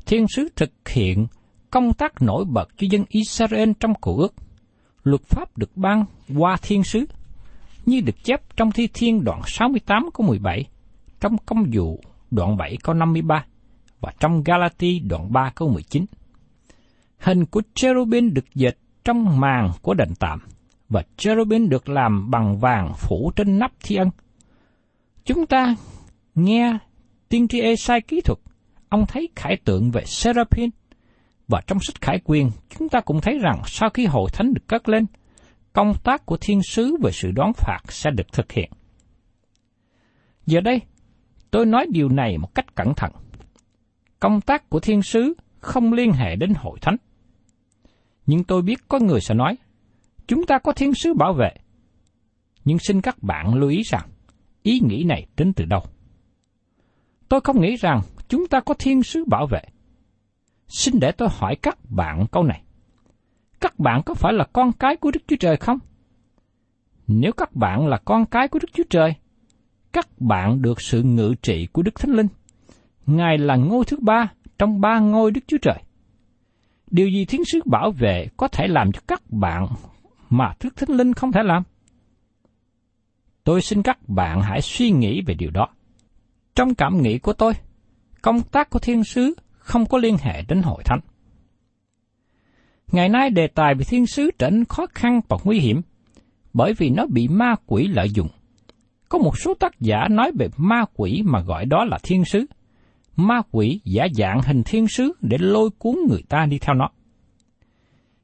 Thiên 0.06 0.26
sứ 0.28 0.48
thực 0.56 0.88
hiện 0.88 1.26
công 1.70 1.92
tác 1.92 2.22
nổi 2.22 2.44
bật 2.44 2.68
cho 2.76 2.86
dân 2.90 3.04
Israel 3.08 3.70
trong 3.80 3.94
cổ 4.00 4.16
ước. 4.16 4.34
Luật 5.02 5.22
pháp 5.22 5.58
được 5.58 5.76
ban 5.76 6.04
qua 6.36 6.56
thiên 6.62 6.84
sứ, 6.84 7.04
như 7.86 8.00
được 8.00 8.24
chép 8.24 8.56
trong 8.56 8.72
Thi 8.72 8.88
Thiên 8.94 9.24
đoạn 9.24 9.40
68 9.46 10.08
câu 10.14 10.26
17, 10.26 10.64
trong 11.20 11.36
Công 11.46 11.64
vụ 11.72 12.00
đoạn 12.30 12.56
7 12.56 12.76
câu 12.82 12.94
53 12.94 13.44
và 14.00 14.12
trong 14.20 14.42
Galati 14.42 14.98
đoạn 14.98 15.32
3 15.32 15.52
câu 15.54 15.68
19. 15.68 16.06
Hình 17.18 17.44
của 17.46 17.62
cherubim 17.74 18.34
được 18.34 18.54
dệt 18.54 18.78
trong 19.04 19.40
màn 19.40 19.70
của 19.82 19.94
đền 19.94 20.14
tạm 20.18 20.40
và 20.88 21.02
cherubim 21.16 21.68
được 21.68 21.88
làm 21.88 22.30
bằng 22.30 22.58
vàng 22.58 22.92
phủ 22.96 23.32
trên 23.36 23.58
nắp 23.58 23.72
thi 23.82 23.96
ân. 23.96 24.10
Chúng 25.24 25.46
ta 25.46 25.74
nghe 26.34 26.78
tiên 27.28 27.48
tri 27.48 27.60
Esai 27.60 28.00
kỹ 28.00 28.20
thuật, 28.20 28.38
ông 28.94 29.06
thấy 29.06 29.28
khải 29.36 29.56
tượng 29.64 29.90
về 29.90 30.04
Seraphim, 30.04 30.70
và 31.48 31.60
trong 31.66 31.78
sách 31.80 32.00
khải 32.00 32.18
quyền, 32.24 32.50
chúng 32.78 32.88
ta 32.88 33.00
cũng 33.00 33.20
thấy 33.20 33.38
rằng 33.38 33.62
sau 33.66 33.90
khi 33.90 34.06
hội 34.06 34.30
thánh 34.32 34.54
được 34.54 34.68
cất 34.68 34.88
lên, 34.88 35.06
công 35.72 35.92
tác 36.04 36.26
của 36.26 36.36
thiên 36.40 36.62
sứ 36.62 36.96
về 37.02 37.10
sự 37.12 37.30
đoán 37.30 37.52
phạt 37.52 37.78
sẽ 37.88 38.10
được 38.10 38.32
thực 38.32 38.52
hiện. 38.52 38.70
Giờ 40.46 40.60
đây, 40.60 40.80
tôi 41.50 41.66
nói 41.66 41.86
điều 41.90 42.08
này 42.08 42.38
một 42.38 42.54
cách 42.54 42.74
cẩn 42.74 42.94
thận. 42.94 43.12
Công 44.20 44.40
tác 44.40 44.70
của 44.70 44.80
thiên 44.80 45.02
sứ 45.02 45.34
không 45.60 45.92
liên 45.92 46.12
hệ 46.12 46.36
đến 46.36 46.52
hội 46.56 46.78
thánh. 46.80 46.96
Nhưng 48.26 48.44
tôi 48.44 48.62
biết 48.62 48.88
có 48.88 48.98
người 48.98 49.20
sẽ 49.20 49.34
nói, 49.34 49.56
chúng 50.26 50.46
ta 50.46 50.58
có 50.58 50.72
thiên 50.72 50.94
sứ 50.94 51.14
bảo 51.14 51.32
vệ. 51.32 51.50
Nhưng 52.64 52.78
xin 52.78 53.00
các 53.00 53.22
bạn 53.22 53.54
lưu 53.54 53.70
ý 53.70 53.82
rằng, 53.82 54.08
ý 54.62 54.80
nghĩ 54.80 55.04
này 55.04 55.26
đến 55.36 55.52
từ 55.52 55.64
đâu? 55.64 55.82
Tôi 57.28 57.40
không 57.40 57.60
nghĩ 57.60 57.76
rằng 57.76 58.00
chúng 58.28 58.46
ta 58.46 58.60
có 58.60 58.74
thiên 58.74 59.02
sứ 59.02 59.24
bảo 59.24 59.46
vệ. 59.46 59.60
Xin 60.68 61.00
để 61.00 61.12
tôi 61.12 61.28
hỏi 61.32 61.56
các 61.56 61.78
bạn 61.90 62.26
câu 62.32 62.42
này. 62.42 62.62
Các 63.60 63.78
bạn 63.78 64.02
có 64.06 64.14
phải 64.14 64.32
là 64.32 64.44
con 64.52 64.72
cái 64.72 64.96
của 64.96 65.10
Đức 65.10 65.20
Chúa 65.26 65.36
Trời 65.40 65.56
không? 65.56 65.78
Nếu 67.06 67.32
các 67.32 67.56
bạn 67.56 67.86
là 67.86 67.98
con 68.04 68.26
cái 68.26 68.48
của 68.48 68.58
Đức 68.58 68.68
Chúa 68.72 68.84
Trời, 68.90 69.14
các 69.92 70.08
bạn 70.18 70.62
được 70.62 70.80
sự 70.80 71.02
ngự 71.02 71.34
trị 71.42 71.66
của 71.66 71.82
Đức 71.82 71.94
Thánh 71.94 72.10
Linh. 72.10 72.28
Ngài 73.06 73.38
là 73.38 73.56
ngôi 73.56 73.84
thứ 73.84 73.96
ba 74.00 74.32
trong 74.58 74.80
ba 74.80 74.98
ngôi 74.98 75.30
Đức 75.30 75.40
Chúa 75.46 75.58
Trời. 75.62 75.82
Điều 76.90 77.08
gì 77.08 77.24
thiên 77.24 77.44
sứ 77.44 77.60
bảo 77.64 77.90
vệ 77.90 78.28
có 78.36 78.48
thể 78.48 78.68
làm 78.68 78.92
cho 78.92 79.00
các 79.08 79.22
bạn 79.30 79.66
mà 80.30 80.54
Đức 80.62 80.76
Thánh 80.76 80.96
Linh 80.96 81.12
không 81.12 81.32
thể 81.32 81.42
làm? 81.42 81.62
Tôi 83.44 83.62
xin 83.62 83.82
các 83.82 84.08
bạn 84.08 84.42
hãy 84.42 84.60
suy 84.60 84.90
nghĩ 84.90 85.22
về 85.26 85.34
điều 85.34 85.50
đó. 85.50 85.68
Trong 86.54 86.74
cảm 86.74 87.02
nghĩ 87.02 87.18
của 87.18 87.32
tôi, 87.32 87.52
công 88.24 88.42
tác 88.42 88.70
của 88.70 88.78
thiên 88.78 89.04
sứ 89.04 89.34
không 89.58 89.86
có 89.86 89.98
liên 89.98 90.16
hệ 90.20 90.42
đến 90.48 90.62
hội 90.62 90.82
thánh. 90.84 91.00
Ngày 92.92 93.08
nay 93.08 93.30
đề 93.30 93.46
tài 93.46 93.74
về 93.74 93.84
thiên 93.84 94.06
sứ 94.06 94.30
trở 94.38 94.50
nên 94.50 94.64
khó 94.64 94.86
khăn 94.94 95.20
và 95.28 95.36
nguy 95.44 95.58
hiểm, 95.58 95.82
bởi 96.52 96.72
vì 96.78 96.90
nó 96.90 97.06
bị 97.06 97.28
ma 97.28 97.54
quỷ 97.66 97.86
lợi 97.86 98.10
dụng. 98.10 98.28
Có 99.08 99.18
một 99.18 99.38
số 99.38 99.54
tác 99.54 99.80
giả 99.80 100.08
nói 100.10 100.32
về 100.38 100.48
ma 100.56 100.84
quỷ 100.96 101.22
mà 101.24 101.40
gọi 101.40 101.64
đó 101.64 101.84
là 101.84 101.98
thiên 102.02 102.24
sứ. 102.24 102.46
Ma 103.16 103.42
quỷ 103.50 103.80
giả 103.84 104.06
dạng 104.14 104.40
hình 104.42 104.62
thiên 104.62 104.88
sứ 104.88 105.12
để 105.20 105.38
lôi 105.40 105.70
cuốn 105.78 105.96
người 106.08 106.22
ta 106.28 106.46
đi 106.46 106.58
theo 106.58 106.74
nó. 106.74 106.88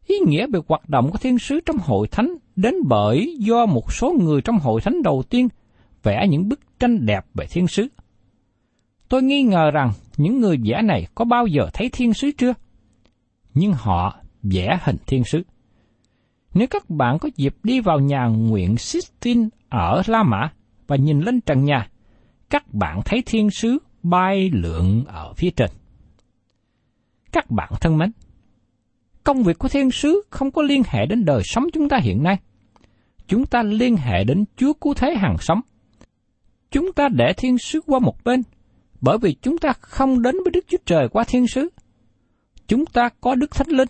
Ý 0.06 0.16
nghĩa 0.26 0.46
về 0.46 0.60
hoạt 0.68 0.88
động 0.88 1.10
của 1.10 1.18
thiên 1.18 1.38
sứ 1.38 1.60
trong 1.66 1.76
hội 1.78 2.08
thánh 2.08 2.36
đến 2.56 2.74
bởi 2.88 3.36
do 3.38 3.66
một 3.66 3.92
số 3.92 4.14
người 4.20 4.42
trong 4.42 4.58
hội 4.58 4.80
thánh 4.80 5.02
đầu 5.02 5.22
tiên 5.30 5.48
vẽ 6.02 6.26
những 6.28 6.48
bức 6.48 6.60
tranh 6.78 7.06
đẹp 7.06 7.24
về 7.34 7.46
thiên 7.50 7.68
sứ. 7.68 7.88
Tôi 9.10 9.22
nghi 9.22 9.42
ngờ 9.42 9.70
rằng 9.70 9.92
những 10.16 10.40
người 10.40 10.58
vẽ 10.64 10.82
này 10.82 11.06
có 11.14 11.24
bao 11.24 11.46
giờ 11.46 11.68
thấy 11.72 11.88
thiên 11.92 12.14
sứ 12.14 12.30
chưa? 12.38 12.54
Nhưng 13.54 13.72
họ 13.72 14.16
vẽ 14.42 14.78
hình 14.82 14.96
thiên 15.06 15.24
sứ. 15.24 15.42
Nếu 16.54 16.66
các 16.70 16.90
bạn 16.90 17.18
có 17.18 17.28
dịp 17.36 17.54
đi 17.62 17.80
vào 17.80 18.00
nhà 18.00 18.26
nguyện 18.26 18.76
Sistine 18.76 19.48
ở 19.68 20.02
La 20.06 20.22
Mã 20.22 20.52
và 20.86 20.96
nhìn 20.96 21.20
lên 21.20 21.40
trần 21.40 21.64
nhà, 21.64 21.88
các 22.50 22.74
bạn 22.74 23.00
thấy 23.04 23.22
thiên 23.26 23.50
sứ 23.50 23.78
bay 24.02 24.50
lượn 24.52 25.04
ở 25.06 25.32
phía 25.32 25.50
trên. 25.50 25.70
Các 27.32 27.50
bạn 27.50 27.72
thân 27.80 27.98
mến, 27.98 28.12
công 29.24 29.42
việc 29.42 29.58
của 29.58 29.68
thiên 29.68 29.90
sứ 29.90 30.22
không 30.30 30.50
có 30.50 30.62
liên 30.62 30.82
hệ 30.86 31.06
đến 31.06 31.24
đời 31.24 31.42
sống 31.44 31.64
chúng 31.72 31.88
ta 31.88 31.98
hiện 32.02 32.22
nay. 32.22 32.36
Chúng 33.26 33.46
ta 33.46 33.62
liên 33.62 33.96
hệ 33.96 34.24
đến 34.24 34.44
Chúa 34.56 34.72
Cứu 34.72 34.94
Thế 34.94 35.14
hàng 35.14 35.36
sống. 35.40 35.60
Chúng 36.70 36.92
ta 36.92 37.08
để 37.08 37.32
thiên 37.36 37.58
sứ 37.58 37.80
qua 37.86 37.98
một 37.98 38.24
bên 38.24 38.42
bởi 39.00 39.18
vì 39.18 39.34
chúng 39.42 39.58
ta 39.58 39.72
không 39.80 40.22
đến 40.22 40.36
với 40.44 40.50
Đức 40.50 40.64
Chúa 40.68 40.78
Trời 40.86 41.08
qua 41.08 41.24
thiên 41.28 41.46
sứ. 41.46 41.68
Chúng 42.66 42.86
ta 42.86 43.08
có 43.20 43.34
Đức 43.34 43.50
Thánh 43.50 43.68
Linh 43.68 43.88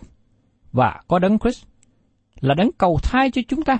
và 0.71 1.01
có 1.07 1.19
Đấng 1.19 1.39
Christ 1.39 1.63
là 2.41 2.53
đấng 2.53 2.71
cầu 2.77 2.99
thai 3.03 3.31
cho 3.31 3.41
chúng 3.47 3.63
ta. 3.63 3.77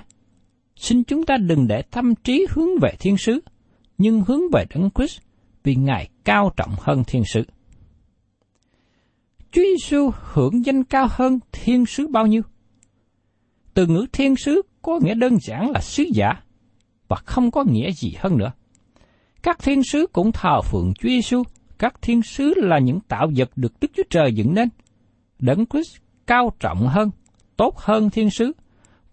Xin 0.76 1.04
chúng 1.04 1.26
ta 1.26 1.36
đừng 1.36 1.68
để 1.68 1.82
tâm 1.82 2.14
trí 2.14 2.46
hướng 2.50 2.68
về 2.82 2.90
thiên 3.00 3.16
sứ, 3.16 3.40
nhưng 3.98 4.22
hướng 4.26 4.40
về 4.52 4.64
Đấng 4.74 4.90
Christ 4.94 5.20
vì 5.64 5.74
Ngài 5.74 6.08
cao 6.24 6.52
trọng 6.56 6.74
hơn 6.78 7.02
thiên 7.06 7.22
sứ. 7.32 7.42
Chúa 9.52 9.62
Giêsu 9.62 10.10
hưởng 10.14 10.66
danh 10.66 10.84
cao 10.84 11.06
hơn 11.10 11.38
thiên 11.52 11.86
sứ 11.86 12.06
bao 12.06 12.26
nhiêu? 12.26 12.42
Từ 13.74 13.86
ngữ 13.86 14.06
thiên 14.12 14.36
sứ 14.36 14.62
có 14.82 14.98
nghĩa 15.02 15.14
đơn 15.14 15.36
giản 15.42 15.70
là 15.70 15.80
sứ 15.80 16.04
giả 16.14 16.42
và 17.08 17.16
không 17.16 17.50
có 17.50 17.64
nghĩa 17.64 17.90
gì 17.92 18.14
hơn 18.18 18.38
nữa. 18.38 18.52
Các 19.42 19.58
thiên 19.62 19.82
sứ 19.82 20.06
cũng 20.12 20.32
thờ 20.32 20.60
phượng 20.62 20.92
Chúa 20.94 21.08
Giêsu. 21.08 21.42
Các 21.78 22.02
thiên 22.02 22.22
sứ 22.22 22.54
là 22.56 22.78
những 22.78 23.00
tạo 23.00 23.30
vật 23.36 23.50
được 23.56 23.72
Đức 23.80 23.90
Chúa 23.96 24.02
Trời 24.10 24.32
dựng 24.34 24.54
nên. 24.54 24.68
Đấng 25.38 25.66
Christ 25.66 25.96
cao 26.26 26.52
trọng 26.60 26.86
hơn, 26.86 27.10
tốt 27.56 27.78
hơn 27.78 28.10
thiên 28.10 28.30
sứ. 28.30 28.52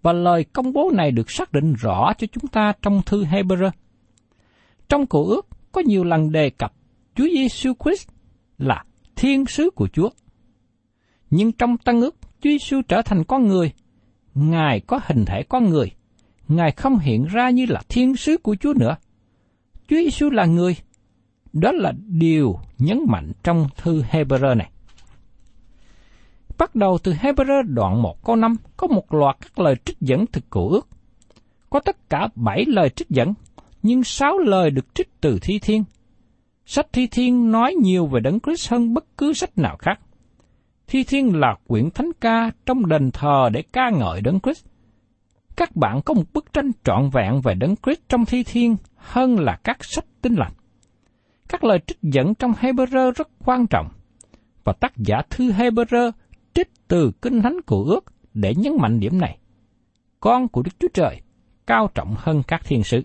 Và 0.02 0.12
lời 0.12 0.44
công 0.44 0.72
bố 0.72 0.90
này 0.94 1.10
được 1.10 1.30
xác 1.30 1.52
định 1.52 1.74
rõ 1.74 2.12
cho 2.18 2.26
chúng 2.32 2.46
ta 2.46 2.72
trong 2.82 3.02
thư 3.06 3.24
Hebrew. 3.24 3.70
Trong 4.88 5.06
cổ 5.06 5.26
ước, 5.26 5.46
có 5.72 5.80
nhiều 5.80 6.04
lần 6.04 6.32
đề 6.32 6.50
cập 6.50 6.72
Chúa 7.14 7.26
Giêsu 7.34 7.72
Christ 7.84 8.08
là 8.58 8.84
thiên 9.16 9.46
sứ 9.46 9.70
của 9.70 9.88
Chúa. 9.92 10.10
Nhưng 11.30 11.52
trong 11.52 11.78
Tân 11.78 12.00
ước, 12.00 12.16
Chúa 12.20 12.50
Giêsu 12.50 12.82
trở 12.88 13.02
thành 13.02 13.24
con 13.24 13.46
người. 13.46 13.72
Ngài 14.34 14.80
có 14.80 15.00
hình 15.04 15.24
thể 15.24 15.42
con 15.48 15.70
người. 15.70 15.90
Ngài 16.48 16.72
không 16.72 16.98
hiện 16.98 17.24
ra 17.24 17.50
như 17.50 17.66
là 17.68 17.82
thiên 17.88 18.16
sứ 18.16 18.36
của 18.38 18.56
Chúa 18.60 18.74
nữa. 18.76 18.96
Chúa 19.90 19.96
Giêsu 19.96 20.30
là 20.30 20.44
người. 20.44 20.76
Đó 21.52 21.72
là 21.72 21.92
điều 22.06 22.58
nhấn 22.78 23.00
mạnh 23.08 23.32
trong 23.42 23.66
thư 23.76 24.02
Hebrew 24.02 24.56
này. 24.56 24.70
Bắt 26.58 26.74
đầu 26.74 26.98
từ 27.02 27.12
Hebrew 27.12 27.62
đoạn 27.62 28.02
1 28.02 28.24
câu 28.24 28.36
5 28.36 28.56
có 28.76 28.86
một 28.86 29.14
loạt 29.14 29.36
các 29.40 29.58
lời 29.58 29.74
trích 29.84 30.00
dẫn 30.00 30.26
từ 30.26 30.40
Cựu 30.50 30.68
ước. 30.68 30.88
Có 31.70 31.80
tất 31.80 32.10
cả 32.10 32.28
7 32.34 32.64
lời 32.66 32.88
trích 32.88 33.08
dẫn, 33.08 33.34
nhưng 33.82 34.04
6 34.04 34.38
lời 34.38 34.70
được 34.70 34.94
trích 34.94 35.20
từ 35.20 35.38
thi 35.42 35.58
thiên. 35.58 35.84
Sách 36.64 36.86
thi 36.92 37.06
thiên 37.06 37.50
nói 37.50 37.74
nhiều 37.82 38.06
về 38.06 38.20
Đấng 38.20 38.40
Christ 38.40 38.70
hơn 38.70 38.94
bất 38.94 39.04
cứ 39.16 39.32
sách 39.32 39.58
nào 39.58 39.76
khác. 39.76 40.00
Thi 40.86 41.04
thiên 41.04 41.40
là 41.40 41.56
quyển 41.66 41.90
thánh 41.90 42.10
ca 42.20 42.50
trong 42.66 42.86
đền 42.86 43.10
thờ 43.10 43.48
để 43.52 43.62
ca 43.72 43.90
ngợi 43.90 44.20
Đấng 44.20 44.40
Christ. 44.40 44.66
Các 45.56 45.76
bạn 45.76 46.02
có 46.02 46.14
một 46.14 46.24
bức 46.32 46.52
tranh 46.52 46.70
trọn 46.84 47.10
vẹn 47.10 47.40
về 47.40 47.54
Đấng 47.54 47.74
Christ 47.76 48.00
trong 48.08 48.24
thi 48.24 48.42
thiên 48.42 48.76
hơn 49.00 49.38
là 49.38 49.58
các 49.64 49.76
sách 49.80 50.04
tinh 50.22 50.34
lành. 50.34 50.52
Các 51.48 51.64
lời 51.64 51.78
trích 51.86 51.98
dẫn 52.02 52.34
trong 52.34 52.52
Hebrew 52.52 53.12
rất 53.12 53.28
quan 53.44 53.66
trọng, 53.66 53.88
và 54.64 54.72
tác 54.80 54.92
giả 54.96 55.22
thư 55.30 55.52
Hebrew 55.52 56.12
trích 56.54 56.68
từ 56.88 57.12
kinh 57.22 57.42
thánh 57.42 57.56
của 57.66 57.84
ước 57.84 58.04
để 58.34 58.54
nhấn 58.56 58.72
mạnh 58.80 59.00
điểm 59.00 59.18
này. 59.18 59.38
Con 60.20 60.48
của 60.48 60.62
Đức 60.62 60.72
Chúa 60.78 60.88
Trời 60.94 61.20
cao 61.66 61.90
trọng 61.94 62.14
hơn 62.18 62.42
các 62.48 62.60
thiên 62.64 62.84
sứ. 62.84 63.02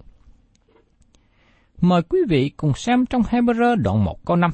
Mời 1.82 2.02
quý 2.02 2.20
vị 2.30 2.52
cùng 2.58 2.74
xem 2.74 3.06
trong 3.06 3.22
Hebrew 3.22 3.76
đoạn 3.76 4.04
1 4.04 4.26
câu 4.26 4.36
5. 4.36 4.52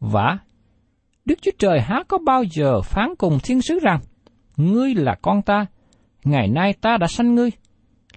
Và 0.00 0.38
Đức 1.24 1.38
Chúa 1.42 1.50
Trời 1.58 1.80
há 1.80 2.02
có 2.08 2.18
bao 2.18 2.42
giờ 2.42 2.80
phán 2.82 3.08
cùng 3.18 3.38
thiên 3.44 3.62
sứ 3.62 3.78
rằng, 3.82 4.00
Ngươi 4.56 4.94
là 4.94 5.14
con 5.22 5.42
ta, 5.42 5.66
ngày 6.24 6.48
nay 6.48 6.72
ta 6.72 6.96
đã 6.96 7.06
sanh 7.06 7.34
ngươi. 7.34 7.50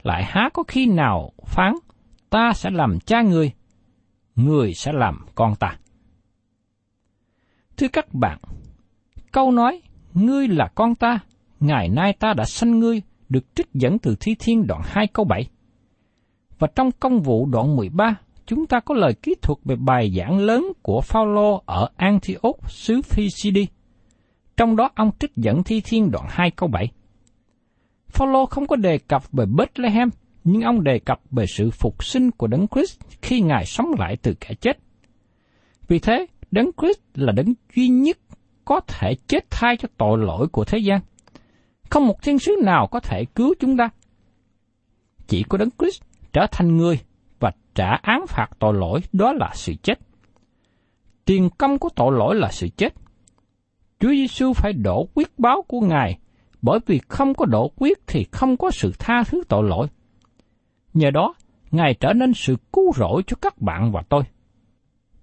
Lại 0.04 0.24
há 0.26 0.50
có 0.54 0.64
khi 0.68 0.86
nào 0.86 1.32
phán, 1.46 1.74
ta 2.32 2.54
sẽ 2.56 2.70
làm 2.70 3.00
cha 3.00 3.22
người, 3.22 3.52
người 4.36 4.74
sẽ 4.74 4.92
làm 4.94 5.26
con 5.36 5.56
ta. 5.56 5.78
Thưa 7.78 7.88
các 7.88 8.14
bạn, 8.14 8.40
câu 9.32 9.52
nói, 9.52 9.82
ngươi 10.14 10.48
là 10.48 10.68
con 10.76 10.96
ta, 10.96 11.20
ngày 11.60 11.90
nay 11.90 12.14
ta 12.14 12.34
đã 12.34 12.46
sanh 12.46 12.80
ngươi, 12.80 13.02
được 13.30 13.56
trích 13.56 13.74
dẫn 13.74 14.00
từ 14.00 14.16
Thi 14.20 14.36
Thiên 14.40 14.68
đoạn 14.68 14.82
2 14.86 15.08
câu 15.08 15.26
7. 15.26 15.50
Và 16.60 16.68
trong 16.76 16.92
công 16.92 17.22
vụ 17.22 17.46
đoạn 17.46 17.76
13, 17.76 18.16
chúng 18.46 18.68
ta 18.68 18.80
có 18.80 18.96
lời 18.96 19.14
kỹ 19.14 19.36
thuật 19.42 19.60
về 19.66 19.76
bài 19.76 20.14
giảng 20.18 20.38
lớn 20.38 20.66
của 20.82 21.02
Phaolô 21.02 21.64
ở 21.66 21.90
Antioch 21.96 22.70
xứ 22.70 23.02
Phi-si-đi. 23.02 23.68
Trong 24.58 24.76
đó 24.76 24.90
ông 24.96 25.12
trích 25.20 25.36
dẫn 25.36 25.64
Thi 25.64 25.82
Thiên 25.86 26.12
đoạn 26.12 26.26
2 26.30 26.52
câu 26.52 26.70
7. 26.70 26.92
Phaolô 28.08 28.46
không 28.46 28.68
có 28.68 28.76
đề 28.76 28.98
cập 28.98 29.32
về 29.32 29.46
Bethlehem, 29.46 30.10
nhưng 30.44 30.62
ông 30.62 30.84
đề 30.84 31.00
cập 31.00 31.22
về 31.32 31.46
sự 31.46 31.70
phục 31.72 32.04
sinh 32.04 32.32
của 32.32 32.48
Đấng 32.48 32.68
Christ 32.68 33.00
khi 33.22 33.42
Ngài 33.42 33.66
sống 33.66 33.92
lại 34.00 34.18
từ 34.22 34.34
kẻ 34.40 34.54
chết. 34.62 34.78
Vì 35.88 36.00
thế, 36.00 36.26
Đấng 36.52 36.72
Christ 36.82 37.00
là 37.16 37.32
đấng 37.32 37.54
duy 37.76 37.88
nhất 37.88 38.18
có 38.66 38.80
thể 38.88 39.16
chết 39.28 39.46
thay 39.50 39.78
cho 39.78 39.88
tội 39.98 40.18
lỗi 40.18 40.48
của 40.48 40.64
thế 40.64 40.78
gian. 40.78 41.00
Không 41.90 42.08
một 42.08 42.22
thiên 42.22 42.40
sứ 42.40 42.56
nào 42.64 42.88
có 42.88 43.00
thể 43.00 43.26
cứu 43.36 43.54
chúng 43.60 43.78
ta. 43.78 43.90
Chỉ 45.28 45.44
có 45.50 45.58
Đấng 45.58 45.70
Christ 45.80 46.02
trở 46.34 46.48
thành 46.52 46.78
người 46.78 47.00
và 47.40 47.52
trả 47.76 47.96
án 48.02 48.28
phạt 48.28 48.48
tội 48.60 48.74
lỗi 48.74 49.00
đó 49.14 49.34
là 49.34 49.52
sự 49.54 49.74
chết. 49.84 50.00
Tiền 51.26 51.50
công 51.58 51.80
của 51.80 51.90
tội 51.96 52.12
lỗi 52.18 52.36
là 52.36 52.52
sự 52.52 52.68
chết. 52.78 52.94
Chúa 54.00 54.10
Giêsu 54.10 54.54
phải 54.54 54.74
đổ 54.74 55.08
quyết 55.14 55.40
báo 55.40 55.62
của 55.68 55.80
Ngài 55.80 56.20
bởi 56.62 56.80
vì 56.86 57.00
không 57.08 57.34
có 57.34 57.46
đổ 57.46 57.72
quyết 57.76 58.00
thì 58.08 58.26
không 58.32 58.58
có 58.58 58.72
sự 58.72 58.92
tha 59.00 59.24
thứ 59.24 59.44
tội 59.50 59.64
lỗi. 59.64 59.88
Nhờ 60.94 61.12
đó, 61.12 61.34
Ngài 61.72 61.94
trở 61.94 62.14
nên 62.14 62.34
sự 62.34 62.58
cứu 62.74 62.94
rỗi 62.96 63.24
cho 63.28 63.38
các 63.42 63.62
bạn 63.62 63.92
và 63.92 64.02
tôi. 64.10 64.24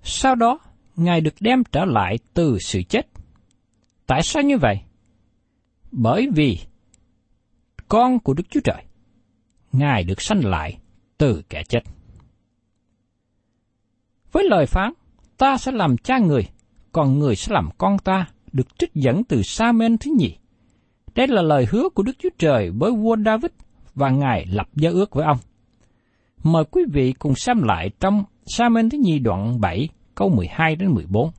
Sau 0.03 0.35
đó, 0.35 0.59
Ngài 0.97 1.21
được 1.21 1.35
đem 1.41 1.65
trở 1.65 1.85
lại 1.85 2.19
từ 2.35 2.59
sự 2.59 2.83
chết. 2.83 3.07
Tại 4.07 4.23
sao 4.23 4.43
như 4.43 4.59
vậy? 4.59 4.81
Bởi 5.91 6.29
vì 6.35 6.59
con 7.89 8.19
của 8.19 8.35
Đức 8.35 8.45
Chúa 8.51 8.61
Trời, 8.65 8.83
Ngài 9.73 10.05
được 10.05 10.21
sanh 10.21 10.45
lại 10.45 10.79
từ 11.19 11.43
kẻ 11.49 11.63
chết. 11.69 11.81
Với 14.33 14.45
lời 14.49 14.67
phán, 14.67 14.93
ta 15.37 15.59
sẽ 15.59 15.73
làm 15.73 15.97
cha 15.97 16.19
người, 16.19 16.49
còn 16.93 17.19
người 17.19 17.37
sẽ 17.37 17.53
làm 17.53 17.69
con 17.79 17.99
ta, 17.99 18.27
được 18.53 18.79
trích 18.79 18.95
dẫn 18.95 19.25
từ 19.25 19.43
Sa 19.43 19.73
Men 19.73 19.99
thứ 19.99 20.11
nhì. 20.19 20.37
Đây 21.15 21.29
là 21.29 21.43
lời 21.43 21.67
hứa 21.71 21.89
của 21.89 22.03
Đức 22.03 22.13
Chúa 22.19 22.29
Trời 22.39 22.71
với 22.71 22.93
vua 22.93 23.17
David 23.25 23.51
và 23.95 24.11
Ngài 24.11 24.47
lập 24.47 24.69
giao 24.75 24.93
ước 24.93 25.15
với 25.15 25.25
ông. 25.25 25.39
Mời 26.43 26.65
quý 26.71 26.83
vị 26.93 27.13
cùng 27.13 27.35
xem 27.35 27.63
lại 27.63 27.91
trong 28.01 28.25
Sa 28.47 28.69
Men 28.69 28.91
thứ 28.91 28.99
nhì 28.99 29.19
đoạn 29.19 29.61
7 29.61 29.89
câu 30.15 30.29
12 30.29 30.77
đến 30.77 30.91
14. 30.91 31.31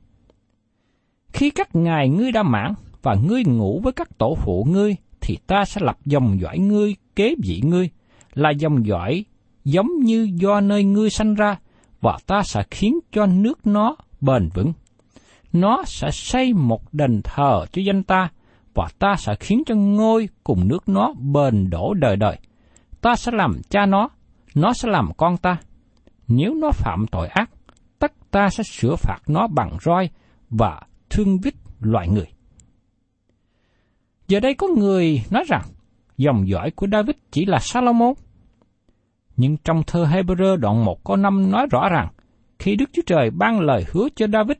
Khi 1.32 1.50
các 1.50 1.76
ngài 1.76 2.08
ngươi 2.08 2.32
đã 2.32 2.42
mãn 2.42 2.74
và 3.02 3.14
ngươi 3.14 3.44
ngủ 3.44 3.80
với 3.84 3.92
các 3.92 4.18
tổ 4.18 4.34
phụ 4.34 4.66
ngươi, 4.70 4.96
thì 5.20 5.38
ta 5.46 5.64
sẽ 5.64 5.80
lập 5.84 5.98
dòng 6.04 6.40
dõi 6.40 6.58
ngươi 6.58 6.96
kế 7.16 7.34
vị 7.42 7.60
ngươi, 7.64 7.90
là 8.34 8.50
dòng 8.50 8.86
dõi 8.86 9.24
giống 9.64 9.88
như 10.00 10.30
do 10.34 10.60
nơi 10.60 10.84
ngươi 10.84 11.10
sanh 11.10 11.34
ra, 11.34 11.56
và 12.00 12.18
ta 12.26 12.42
sẽ 12.42 12.62
khiến 12.70 12.98
cho 13.12 13.26
nước 13.26 13.66
nó 13.66 13.96
bền 14.20 14.48
vững. 14.54 14.72
Nó 15.52 15.82
sẽ 15.86 16.10
xây 16.12 16.52
một 16.52 16.94
đền 16.94 17.20
thờ 17.24 17.66
cho 17.72 17.82
danh 17.82 18.02
ta, 18.02 18.28
và 18.74 18.88
ta 18.98 19.16
sẽ 19.18 19.34
khiến 19.40 19.62
cho 19.66 19.74
ngôi 19.74 20.28
cùng 20.44 20.68
nước 20.68 20.88
nó 20.88 21.12
bền 21.12 21.70
đổ 21.70 21.94
đời 21.94 22.16
đời. 22.16 22.36
Ta 23.00 23.16
sẽ 23.16 23.32
làm 23.32 23.60
cha 23.70 23.86
nó, 23.86 24.08
nó 24.54 24.72
sẽ 24.72 24.88
làm 24.88 25.10
con 25.16 25.36
ta. 25.36 25.56
Nếu 26.28 26.54
nó 26.54 26.70
phạm 26.70 27.06
tội 27.06 27.28
ác, 27.28 27.50
tất 27.98 28.12
ta 28.30 28.48
sẽ 28.50 28.62
sửa 28.62 28.96
phạt 28.96 29.18
nó 29.26 29.46
bằng 29.46 29.76
roi 29.84 30.10
và 30.50 30.80
thương 31.10 31.38
vít 31.38 31.54
loại 31.80 32.08
người. 32.08 32.26
Giờ 34.28 34.40
đây 34.40 34.54
có 34.54 34.68
người 34.68 35.22
nói 35.30 35.44
rằng 35.48 35.62
dòng 36.16 36.48
dõi 36.48 36.70
của 36.70 36.86
David 36.92 37.16
chỉ 37.30 37.44
là 37.44 37.58
Salomon. 37.58 38.14
Nhưng 39.36 39.56
trong 39.56 39.82
thơ 39.86 40.04
Hebrew 40.04 40.56
đoạn 40.56 40.84
1 40.84 41.04
có 41.04 41.16
5 41.16 41.50
nói 41.50 41.66
rõ 41.70 41.88
rằng 41.88 42.08
khi 42.58 42.76
Đức 42.76 42.90
Chúa 42.92 43.02
Trời 43.06 43.30
ban 43.30 43.60
lời 43.60 43.84
hứa 43.92 44.08
cho 44.16 44.26
David, 44.32 44.56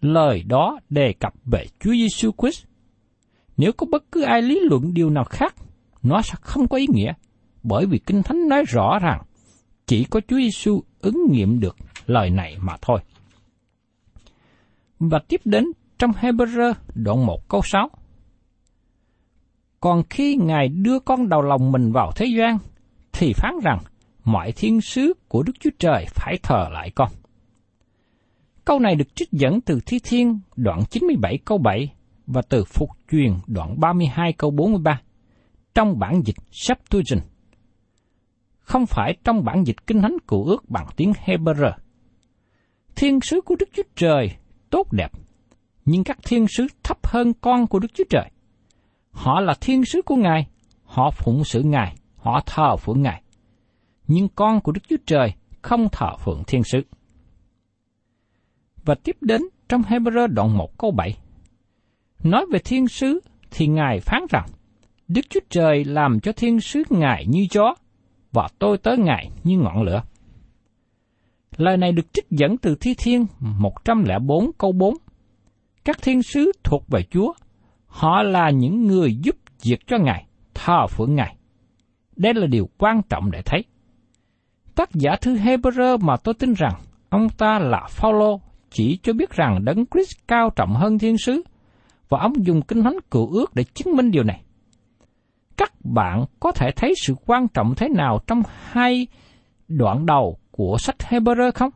lời 0.00 0.42
đó 0.46 0.78
đề 0.90 1.12
cập 1.20 1.32
về 1.44 1.66
Chúa 1.80 1.92
Giêsu 1.92 2.30
Christ. 2.38 2.64
Nếu 3.56 3.72
có 3.72 3.86
bất 3.90 4.04
cứ 4.12 4.22
ai 4.22 4.42
lý 4.42 4.60
luận 4.62 4.94
điều 4.94 5.10
nào 5.10 5.24
khác, 5.24 5.54
nó 6.02 6.22
sẽ 6.22 6.34
không 6.40 6.68
có 6.68 6.76
ý 6.76 6.86
nghĩa, 6.88 7.12
bởi 7.62 7.86
vì 7.86 7.98
Kinh 7.98 8.22
Thánh 8.22 8.48
nói 8.48 8.64
rõ 8.68 8.98
rằng 8.98 9.22
chỉ 9.86 10.04
có 10.04 10.20
Chúa 10.28 10.36
Giêsu 10.36 10.82
ứng 11.00 11.26
nghiệm 11.30 11.60
được 11.60 11.76
lời 12.06 12.30
này 12.30 12.56
mà 12.60 12.76
thôi. 12.82 13.00
Và 14.98 15.18
tiếp 15.28 15.40
đến 15.44 15.64
trong 15.98 16.10
Hebrew 16.10 16.74
đoạn 16.94 17.26
1 17.26 17.48
câu 17.48 17.60
6. 17.64 17.90
Còn 19.80 20.02
khi 20.10 20.36
Ngài 20.36 20.68
đưa 20.68 20.98
con 20.98 21.28
đầu 21.28 21.42
lòng 21.42 21.72
mình 21.72 21.92
vào 21.92 22.12
thế 22.16 22.26
gian, 22.26 22.58
thì 23.12 23.32
phán 23.32 23.54
rằng 23.62 23.78
mọi 24.24 24.52
thiên 24.52 24.80
sứ 24.80 25.12
của 25.28 25.42
Đức 25.42 25.52
Chúa 25.60 25.70
Trời 25.78 26.06
phải 26.08 26.38
thờ 26.42 26.68
lại 26.72 26.90
con. 26.90 27.08
Câu 28.64 28.78
này 28.78 28.94
được 28.94 29.14
trích 29.14 29.32
dẫn 29.32 29.60
từ 29.60 29.80
Thi 29.86 29.98
Thiên 30.04 30.40
đoạn 30.56 30.80
97 30.90 31.38
câu 31.44 31.58
7 31.58 31.92
và 32.26 32.42
từ 32.48 32.64
Phục 32.64 32.90
truyền 33.10 33.34
đoạn 33.46 33.80
32 33.80 34.32
câu 34.32 34.50
43 34.50 35.00
trong 35.74 35.98
bản 35.98 36.22
dịch 36.24 36.36
Septuagint. 36.50 37.31
Không 38.62 38.86
phải 38.86 39.16
trong 39.24 39.44
bản 39.44 39.64
dịch 39.66 39.86
kinh 39.86 40.02
thánh 40.02 40.16
cụ 40.26 40.44
ước 40.44 40.70
bằng 40.70 40.86
tiếng 40.96 41.12
Hebrew. 41.24 41.72
Thiên 42.96 43.20
sứ 43.20 43.40
của 43.40 43.56
Đức 43.58 43.68
Chúa 43.72 43.82
Trời 43.96 44.30
tốt 44.70 44.92
đẹp, 44.92 45.12
nhưng 45.84 46.04
các 46.04 46.18
thiên 46.24 46.46
sứ 46.48 46.66
thấp 46.82 47.06
hơn 47.06 47.32
con 47.40 47.66
của 47.66 47.78
Đức 47.78 47.88
Chúa 47.94 48.04
Trời. 48.10 48.30
Họ 49.10 49.40
là 49.40 49.54
thiên 49.60 49.84
sứ 49.84 50.02
của 50.02 50.16
Ngài, 50.16 50.46
họ 50.84 51.10
phụng 51.10 51.44
sự 51.44 51.62
Ngài, 51.62 51.96
họ 52.16 52.40
thờ 52.46 52.76
phượng 52.76 53.02
Ngài. 53.02 53.22
Nhưng 54.06 54.28
con 54.28 54.60
của 54.60 54.72
Đức 54.72 54.80
Chúa 54.88 54.96
Trời 55.06 55.32
không 55.62 55.88
thờ 55.92 56.16
phượng 56.24 56.42
thiên 56.46 56.64
sứ. 56.64 56.80
Và 58.84 58.94
tiếp 58.94 59.16
đến 59.20 59.42
trong 59.68 59.82
Hebrew 59.82 60.26
đoạn 60.26 60.56
1 60.58 60.78
câu 60.78 60.90
7. 60.90 61.18
Nói 62.22 62.46
về 62.52 62.58
thiên 62.58 62.88
sứ 62.88 63.20
thì 63.50 63.66
Ngài 63.66 64.00
phán 64.00 64.22
rằng, 64.30 64.46
Đức 65.08 65.20
Chúa 65.30 65.40
Trời 65.50 65.84
làm 65.84 66.20
cho 66.20 66.32
thiên 66.32 66.60
sứ 66.60 66.82
Ngài 66.90 67.26
như 67.26 67.46
chó, 67.50 67.74
và 68.32 68.48
tôi 68.58 68.78
tới 68.78 68.98
Ngài 68.98 69.30
như 69.44 69.58
ngọn 69.58 69.82
lửa. 69.82 70.02
Lời 71.56 71.76
này 71.76 71.92
được 71.92 72.12
trích 72.12 72.30
dẫn 72.30 72.56
từ 72.58 72.74
Thi 72.80 72.94
Thiên 72.98 73.26
104 73.40 74.50
câu 74.58 74.72
4. 74.72 74.94
Các 75.84 76.02
thiên 76.02 76.22
sứ 76.22 76.52
thuộc 76.64 76.84
về 76.88 77.02
Chúa, 77.10 77.32
họ 77.86 78.22
là 78.22 78.50
những 78.50 78.86
người 78.86 79.16
giúp 79.22 79.36
việc 79.62 79.86
cho 79.86 79.98
Ngài, 79.98 80.26
thờ 80.54 80.86
phượng 80.86 81.14
Ngài. 81.14 81.36
Đây 82.16 82.34
là 82.34 82.46
điều 82.46 82.68
quan 82.78 83.02
trọng 83.08 83.30
để 83.30 83.42
thấy. 83.42 83.64
Tác 84.74 84.90
giả 84.94 85.16
thư 85.20 85.36
Hebrew 85.36 85.98
mà 85.98 86.16
tôi 86.16 86.34
tin 86.34 86.54
rằng 86.54 86.74
ông 87.08 87.28
ta 87.28 87.58
là 87.58 87.86
Phaolô 87.90 88.40
chỉ 88.70 88.98
cho 89.02 89.12
biết 89.12 89.30
rằng 89.30 89.64
đấng 89.64 89.84
Christ 89.86 90.16
cao 90.28 90.50
trọng 90.56 90.74
hơn 90.74 90.98
thiên 90.98 91.18
sứ 91.18 91.42
và 92.08 92.18
ông 92.20 92.46
dùng 92.46 92.62
kinh 92.62 92.82
thánh 92.82 92.96
cựu 93.10 93.32
ước 93.32 93.54
để 93.54 93.64
chứng 93.64 93.96
minh 93.96 94.10
điều 94.10 94.24
này. 94.24 94.42
Các 95.56 95.72
bạn 95.84 96.24
có 96.40 96.52
thể 96.52 96.70
thấy 96.76 96.94
sự 97.02 97.14
quan 97.26 97.48
trọng 97.48 97.74
thế 97.74 97.88
nào 97.88 98.20
trong 98.26 98.42
hai 98.70 99.06
đoạn 99.68 100.06
đầu 100.06 100.38
của 100.50 100.76
sách 100.78 100.96
Hebrew 100.98 101.50
không? 101.54 101.70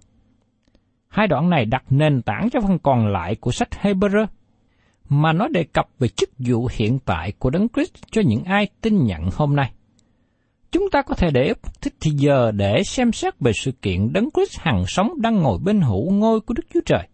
Hai 1.09 1.27
đoạn 1.27 1.51
này 1.51 1.65
đặt 1.65 1.85
nền 1.91 2.23
tảng 2.23 2.49
cho 2.53 2.61
phần 2.61 2.79
còn 2.79 3.07
lại 3.07 3.35
của 3.35 3.51
sách 3.51 3.69
Hebrew, 3.83 4.27
mà 5.09 5.33
nó 5.33 5.49
đề 5.49 5.65
cập 5.65 5.89
về 5.99 6.09
chức 6.09 6.31
vụ 6.39 6.69
hiện 6.73 6.99
tại 6.99 7.33
của 7.39 7.51
Đấng 7.51 7.69
Christ 7.69 7.95
cho 8.11 8.23
những 8.27 8.45
ai 8.45 8.69
tin 8.81 9.05
nhận 9.05 9.29
hôm 9.35 9.57
nay. 9.57 9.73
Chúng 10.71 10.91
ta 10.93 11.03
có 11.03 11.15
thể 11.15 11.31
để 11.31 11.53
thích 11.81 11.95
thì 12.01 12.11
giờ 12.11 12.53
để 12.53 12.83
xem 12.83 13.13
xét 13.13 13.41
về 13.41 13.53
sự 13.55 13.73
kiện 13.73 14.13
Đấng 14.13 14.29
Christ 14.35 14.59
hằng 14.59 14.85
sống 14.87 15.21
đang 15.21 15.37
ngồi 15.37 15.59
bên 15.65 15.81
hữu 15.81 16.11
ngôi 16.11 16.41
của 16.41 16.55
Đức 16.55 16.67
Chúa 16.75 16.81
Trời. 16.87 17.09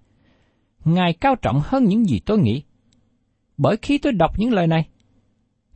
Ngài 0.85 1.13
cao 1.13 1.37
trọng 1.43 1.61
hơn 1.65 1.85
những 1.85 2.05
gì 2.05 2.21
tôi 2.27 2.39
nghĩ. 2.39 2.63
Bởi 3.57 3.77
khi 3.83 3.99
tôi 3.99 4.13
đọc 4.13 4.39
những 4.39 4.53
lời 4.53 4.67
này, 4.67 4.89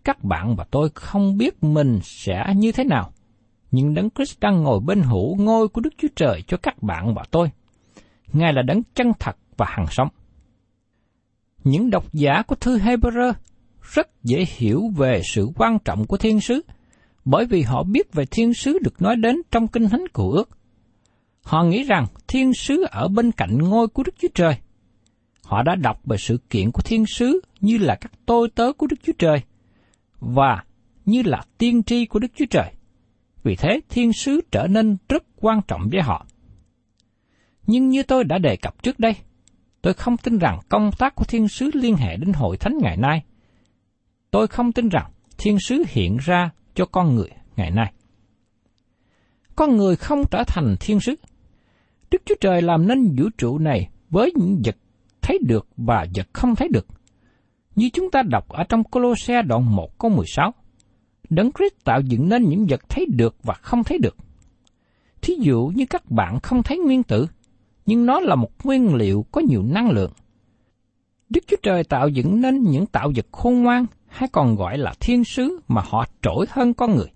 các 0.06 0.24
bạn 0.24 0.56
và 0.56 0.64
tôi 0.70 0.90
không 0.94 1.36
biết 1.36 1.64
mình 1.64 1.98
sẽ 2.02 2.44
như 2.56 2.72
thế 2.72 2.84
nào, 2.84 3.12
nhưng 3.70 3.94
Đấng 3.94 4.10
Christ 4.10 4.40
đang 4.40 4.62
ngồi 4.62 4.80
bên 4.80 5.02
hữu 5.02 5.36
ngôi 5.36 5.68
của 5.68 5.80
Đức 5.80 5.90
Chúa 5.98 6.08
Trời 6.16 6.42
cho 6.46 6.56
các 6.56 6.82
bạn 6.82 7.14
và 7.14 7.22
tôi. 7.30 7.50
Ngài 8.32 8.52
là 8.52 8.62
đấng 8.62 8.82
chân 8.94 9.12
thật 9.18 9.36
và 9.56 9.66
hằng 9.68 9.86
sống. 9.90 10.08
Những 11.64 11.90
độc 11.90 12.12
giả 12.12 12.42
của 12.42 12.54
thư 12.54 12.78
Hebrew 12.78 13.32
rất 13.94 14.08
dễ 14.22 14.44
hiểu 14.56 14.82
về 14.96 15.20
sự 15.24 15.48
quan 15.56 15.78
trọng 15.84 16.06
của 16.06 16.16
thiên 16.16 16.40
sứ, 16.40 16.60
bởi 17.24 17.44
vì 17.44 17.62
họ 17.62 17.82
biết 17.82 18.12
về 18.12 18.24
thiên 18.30 18.54
sứ 18.54 18.78
được 18.82 19.02
nói 19.02 19.16
đến 19.16 19.36
trong 19.50 19.68
kinh 19.68 19.88
thánh 19.88 20.08
của 20.12 20.30
ước. 20.30 20.58
Họ 21.42 21.64
nghĩ 21.64 21.82
rằng 21.82 22.06
thiên 22.28 22.54
sứ 22.54 22.84
ở 22.90 23.08
bên 23.08 23.32
cạnh 23.32 23.58
ngôi 23.58 23.88
của 23.88 24.02
Đức 24.02 24.14
Chúa 24.18 24.28
Trời. 24.34 24.56
Họ 25.42 25.62
đã 25.62 25.74
đọc 25.74 26.00
về 26.04 26.16
sự 26.16 26.38
kiện 26.50 26.70
của 26.70 26.82
thiên 26.82 27.06
sứ 27.06 27.40
như 27.60 27.78
là 27.78 27.94
các 27.94 28.12
tôi 28.26 28.48
tớ 28.54 28.72
của 28.72 28.86
Đức 28.86 28.96
Chúa 29.02 29.12
Trời 29.18 29.42
và 30.20 30.64
như 31.04 31.22
là 31.22 31.42
tiên 31.58 31.82
tri 31.82 32.06
của 32.06 32.18
Đức 32.18 32.28
Chúa 32.34 32.44
Trời. 32.50 32.72
Vì 33.42 33.56
thế 33.56 33.80
thiên 33.88 34.12
sứ 34.12 34.40
trở 34.50 34.66
nên 34.66 34.96
rất 35.08 35.22
quan 35.36 35.60
trọng 35.68 35.88
với 35.92 36.02
họ. 36.02 36.26
Nhưng 37.66 37.88
như 37.88 38.02
tôi 38.02 38.24
đã 38.24 38.38
đề 38.38 38.56
cập 38.56 38.82
trước 38.82 38.98
đây, 38.98 39.16
tôi 39.82 39.94
không 39.94 40.16
tin 40.16 40.38
rằng 40.38 40.60
công 40.68 40.90
tác 40.98 41.14
của 41.14 41.24
thiên 41.24 41.48
sứ 41.48 41.70
liên 41.74 41.96
hệ 41.96 42.16
đến 42.16 42.32
hội 42.32 42.56
thánh 42.56 42.78
ngày 42.82 42.96
nay. 42.96 43.24
Tôi 44.30 44.46
không 44.46 44.72
tin 44.72 44.88
rằng 44.88 45.10
thiên 45.38 45.58
sứ 45.60 45.82
hiện 45.88 46.16
ra 46.20 46.50
cho 46.74 46.86
con 46.86 47.14
người 47.14 47.30
ngày 47.56 47.70
nay. 47.70 47.92
Con 49.56 49.76
người 49.76 49.96
không 49.96 50.22
trở 50.30 50.44
thành 50.46 50.76
thiên 50.80 51.00
sứ. 51.00 51.14
Đức 52.10 52.22
Chúa 52.24 52.34
Trời 52.40 52.62
làm 52.62 52.88
nên 52.88 53.16
vũ 53.16 53.28
trụ 53.38 53.58
này 53.58 53.88
với 54.10 54.32
những 54.36 54.62
vật 54.64 54.76
thấy 55.22 55.38
được 55.46 55.68
và 55.76 56.06
vật 56.14 56.28
không 56.32 56.56
thấy 56.56 56.68
được. 56.72 56.86
Như 57.76 57.90
chúng 57.92 58.10
ta 58.10 58.22
đọc 58.22 58.48
ở 58.48 58.64
trong 58.64 58.84
Colosse 58.84 59.42
đoạn 59.42 59.76
1 59.76 59.98
câu 59.98 60.10
16. 60.10 60.54
Đấng 61.30 61.50
Christ 61.52 61.84
tạo 61.84 62.00
dựng 62.00 62.28
nên 62.28 62.48
những 62.48 62.66
vật 62.68 62.80
thấy 62.88 63.06
được 63.06 63.36
và 63.42 63.54
không 63.54 63.84
thấy 63.84 63.98
được. 63.98 64.16
Thí 65.22 65.34
dụ 65.40 65.72
như 65.74 65.86
các 65.86 66.10
bạn 66.10 66.40
không 66.40 66.62
thấy 66.62 66.78
nguyên 66.78 67.02
tử, 67.02 67.26
nhưng 67.86 68.06
nó 68.06 68.20
là 68.20 68.34
một 68.34 68.50
nguyên 68.64 68.94
liệu 68.94 69.26
có 69.32 69.40
nhiều 69.40 69.62
năng 69.62 69.90
lượng. 69.90 70.12
Đức 71.28 71.44
Chúa 71.46 71.56
Trời 71.62 71.84
tạo 71.84 72.08
dựng 72.08 72.40
nên 72.40 72.62
những 72.62 72.86
tạo 72.86 73.12
vật 73.16 73.26
khôn 73.32 73.62
ngoan 73.62 73.86
hay 74.06 74.28
còn 74.32 74.56
gọi 74.56 74.78
là 74.78 74.94
thiên 75.00 75.24
sứ 75.24 75.60
mà 75.68 75.82
họ 75.88 76.06
trỗi 76.22 76.46
hơn 76.50 76.74
con 76.74 76.96
người. 76.96 77.10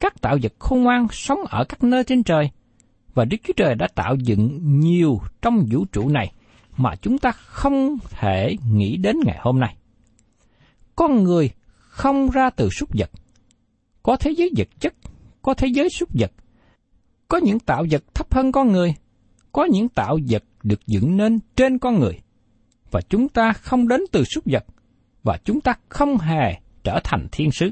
Các 0.00 0.20
tạo 0.20 0.38
vật 0.42 0.52
khôn 0.58 0.82
ngoan 0.82 1.06
sống 1.10 1.38
ở 1.48 1.64
các 1.64 1.84
nơi 1.84 2.04
trên 2.04 2.22
trời, 2.22 2.50
và 3.14 3.24
Đức 3.24 3.36
Chúa 3.44 3.52
Trời 3.56 3.74
đã 3.74 3.88
tạo 3.94 4.14
dựng 4.14 4.60
nhiều 4.80 5.20
trong 5.42 5.66
vũ 5.70 5.84
trụ 5.92 6.08
này 6.08 6.32
mà 6.76 6.94
chúng 7.02 7.18
ta 7.18 7.32
không 7.32 7.96
thể 8.10 8.56
nghĩ 8.72 8.96
đến 8.96 9.16
ngày 9.24 9.38
hôm 9.40 9.60
nay. 9.60 9.76
Con 10.96 11.22
người 11.24 11.50
không 11.76 12.30
ra 12.30 12.50
từ 12.50 12.68
súc 12.70 12.88
vật. 12.98 13.10
Có 14.02 14.16
thế 14.16 14.30
giới 14.30 14.50
vật 14.56 14.68
chất, 14.80 14.94
có 15.42 15.54
thế 15.54 15.68
giới 15.68 15.88
súc 15.90 16.08
vật. 16.12 16.32
Có 17.28 17.38
những 17.38 17.58
tạo 17.58 17.84
vật 17.90 18.14
thấp 18.14 18.34
hơn 18.34 18.52
con 18.52 18.72
người, 18.72 18.94
có 19.52 19.64
những 19.64 19.88
tạo 19.88 20.18
vật 20.28 20.44
được 20.62 20.86
dựng 20.86 21.16
nên 21.16 21.38
trên 21.56 21.78
con 21.78 22.00
người. 22.00 22.20
Và 22.90 23.00
chúng 23.00 23.28
ta 23.28 23.52
không 23.52 23.88
đến 23.88 24.00
từ 24.12 24.24
súc 24.24 24.44
vật, 24.46 24.64
và 25.22 25.38
chúng 25.44 25.60
ta 25.60 25.74
không 25.88 26.18
hề 26.18 26.60
trở 26.84 27.00
thành 27.04 27.28
thiên 27.32 27.50
sứ. 27.52 27.70